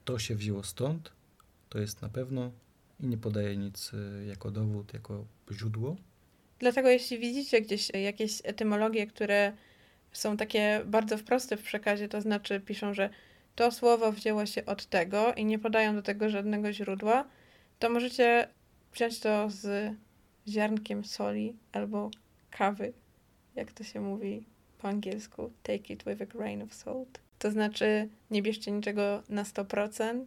to 0.06 0.20
się 0.20 0.36
wzięło 0.36 0.64
stąd, 0.64 1.12
to 1.70 1.80
jest 1.80 2.02
na 2.02 2.10
pewno 2.10 2.52
i 3.00 3.08
nie 3.08 3.18
podaje 3.18 3.58
nic 3.58 3.92
e, 3.94 4.26
jako 4.26 4.52
dowód, 4.52 4.94
jako 4.94 5.26
źródło. 5.52 5.96
Dlatego 6.60 6.90
jeśli 6.90 7.20
widzicie 7.20 7.62
gdzieś 7.62 7.90
jakieś 7.90 8.42
etymologie, 8.44 9.08
które 9.08 9.54
są 10.12 10.38
takie 10.38 10.82
bardzo 10.86 11.18
proste 11.18 11.58
w 11.58 11.64
przekazie, 11.64 12.08
to 12.08 12.22
znaczy 12.22 12.60
piszą, 12.60 12.94
że 12.94 13.10
to 13.56 13.72
słowo 13.72 14.12
wzięło 14.12 14.46
się 14.46 14.66
od 14.66 14.86
tego 14.86 15.34
i 15.34 15.46
nie 15.46 15.60
podają 15.60 15.96
do 15.96 16.02
tego 16.02 16.30
żadnego 16.30 16.74
źródła, 16.74 17.28
to 17.80 17.90
możecie 17.90 18.48
wziąć 18.94 19.20
to 19.20 19.50
z 19.50 19.94
ziarnkiem 20.48 21.04
soli 21.04 21.56
albo 21.72 22.12
kawy, 22.52 22.94
jak 23.56 23.72
to 23.72 23.84
się 23.84 24.02
mówi 24.02 24.46
po 24.78 24.88
angielsku. 24.88 25.52
Take 25.64 25.94
it 25.94 26.04
with 26.04 26.22
a 26.22 26.26
grain 26.26 26.62
of 26.62 26.74
salt. 26.74 27.20
To 27.40 27.52
znaczy, 27.52 28.10
nie 28.32 28.42
bierzcie 28.42 28.72
niczego 28.72 29.24
na 29.30 29.44
100%, 29.44 30.26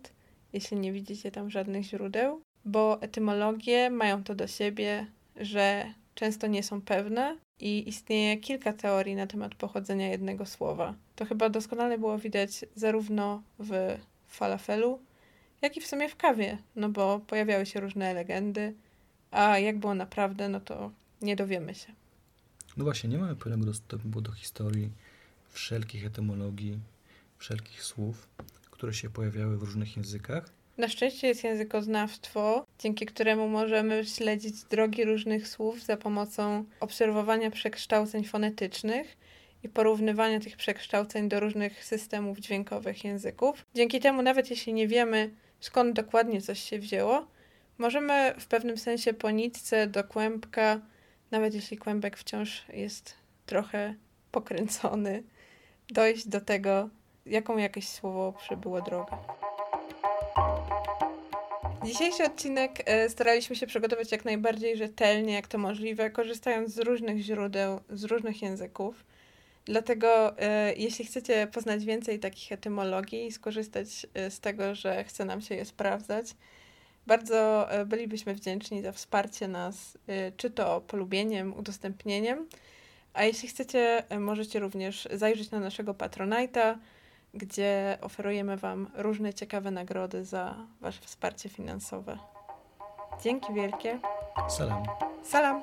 jeśli 0.53 0.77
nie 0.77 0.93
widzicie 0.93 1.31
tam 1.31 1.51
żadnych 1.51 1.85
źródeł, 1.85 2.43
bo 2.67 3.03
etymologie 3.03 3.91
mają 3.91 4.25
to 4.25 4.35
do 4.35 4.47
siebie, 4.47 5.07
że 5.37 5.95
często 6.15 6.47
nie 6.47 6.63
są 6.63 6.81
pewne 6.83 7.37
i 7.61 7.89
istnieje 7.89 8.37
kilka 8.37 8.73
teorii 8.73 9.15
na 9.15 9.27
temat 9.27 9.55
pochodzenia 9.55 10.09
jednego 10.09 10.47
słowa. 10.47 10.95
To 11.17 11.25
chyba 11.25 11.49
doskonale 11.49 11.99
było 11.99 12.19
widać 12.19 12.65
zarówno 12.75 13.43
w 13.59 13.99
falafelu, 14.29 15.01
jak 15.63 15.77
i 15.77 15.81
w 15.81 15.87
sumie 15.87 16.09
w 16.09 16.17
kawie, 16.17 16.59
no 16.77 16.89
bo 16.89 17.21
pojawiały 17.27 17.67
się 17.67 17.81
różne 17.81 18.15
legendy, 18.15 18.75
a 19.31 19.59
jak 19.59 19.79
było 19.79 19.95
naprawdę, 19.95 20.49
no 20.49 20.61
to 20.61 20.91
nie 21.23 21.37
dowiemy 21.37 21.75
się. 21.75 21.93
No 22.77 22.85
właśnie, 22.85 23.11
nie 23.11 23.19
mamy 23.19 23.37
pełnego 23.37 23.65
dostępu 23.65 24.21
do 24.21 24.33
historii 24.33 24.91
wszelkich 25.49 26.07
etymologii, 26.07 26.79
wszelkich 27.39 27.83
słów, 27.83 28.29
które 28.71 28.95
się 28.95 29.11
pojawiały 29.11 29.59
w 29.59 29.63
różnych 29.63 29.97
językach. 29.97 30.51
Na 30.79 30.89
szczęście 30.89 31.29
jest 31.29 31.45
językoznawstwo, 31.45 32.67
dzięki 32.79 33.07
któremu 33.07 33.49
możemy 33.49 34.05
śledzić 34.05 34.65
drogi 34.65 35.05
różnych 35.05 35.49
słów 35.49 35.83
za 35.83 35.97
pomocą 35.97 36.65
obserwowania 36.81 37.51
przekształceń 37.51 38.25
fonetycznych 38.25 39.17
i 39.63 39.69
porównywania 39.69 40.41
tych 40.41 40.57
przekształceń 40.57 41.29
do 41.29 41.41
różnych 41.41 41.85
systemów 41.85 42.39
dźwiękowych 42.39 43.05
języków. 43.05 43.65
Dzięki 43.75 44.01
temu, 44.01 44.23
nawet 44.23 44.51
jeśli 44.51 44.73
nie 44.73 44.89
wiemy 44.89 45.31
skąd 45.61 45.93
dokładnie 45.93 46.41
coś 46.41 46.61
się 46.61 46.79
wzięło, 46.79 47.27
możemy 47.79 48.35
w 48.39 48.47
pewnym 48.47 48.79
sensie 48.79 49.15
po 49.15 49.31
nitce 49.31 49.87
do 49.87 50.05
kłębka, 50.05 50.81
nawet 51.31 51.55
jeśli 51.55 51.79
kłębek 51.79 52.17
wciąż 52.17 52.65
jest 52.73 53.15
trochę 53.47 53.95
pokręcony, 54.31 55.23
dojść 55.91 56.29
do 56.29 56.41
tego, 56.41 56.89
jaką 57.27 57.57
jakieś 57.57 57.89
słowo 57.89 58.33
przebyło 58.33 58.83
drogę. 58.83 59.17
Dzisiejszy 61.87 62.25
odcinek 62.25 62.83
e, 62.85 63.09
staraliśmy 63.09 63.57
się 63.57 63.67
przygotować 63.67 64.13
jak 64.13 64.25
najbardziej 64.25 64.77
rzetelnie, 64.77 65.35
jak 65.35 65.47
to 65.47 65.59
możliwe, 65.59 66.11
korzystając 66.11 66.75
z 66.75 66.79
różnych 66.79 67.23
źródeł, 67.23 67.81
z 67.91 68.05
różnych 68.05 68.43
języków. 68.43 69.05
Dlatego, 69.65 70.39
e, 70.39 70.75
jeśli 70.75 71.05
chcecie 71.05 71.47
poznać 71.53 71.85
więcej 71.85 72.19
takich 72.19 72.53
etymologii 72.53 73.27
i 73.27 73.33
skorzystać 73.33 74.07
e, 74.15 74.31
z 74.31 74.41
tego, 74.41 74.75
że 74.75 75.05
chce 75.05 75.25
nam 75.25 75.41
się 75.41 75.55
je 75.55 75.65
sprawdzać, 75.65 76.27
bardzo 77.07 77.69
bylibyśmy 77.87 78.35
wdzięczni 78.35 78.83
za 78.83 78.93
wsparcie 78.93 79.49
nas, 79.49 79.99
czy 80.37 80.51
to 80.51 80.81
polubieniem, 80.81 81.55
udostępnieniem. 81.55 82.47
A 83.15 83.25
jeśli 83.25 83.49
chcecie, 83.49 84.03
możecie 84.19 84.59
również 84.61 85.09
zajrzeć 85.13 85.51
na 85.51 85.61
naszego 85.61 85.95
Patronite'a 85.95 86.77
gdzie 87.37 87.99
oferujemy 88.01 88.57
Wam 88.57 88.91
różne 88.95 89.35
ciekawe 89.35 89.71
nagrody 89.71 90.25
za 90.25 90.55
Wasze 90.81 91.01
wsparcie 91.01 91.49
finansowe. 91.49 92.19
Dzięki 93.23 93.53
wielkie. 93.53 93.99
Salam. 94.49 94.83
Salam. 95.23 95.61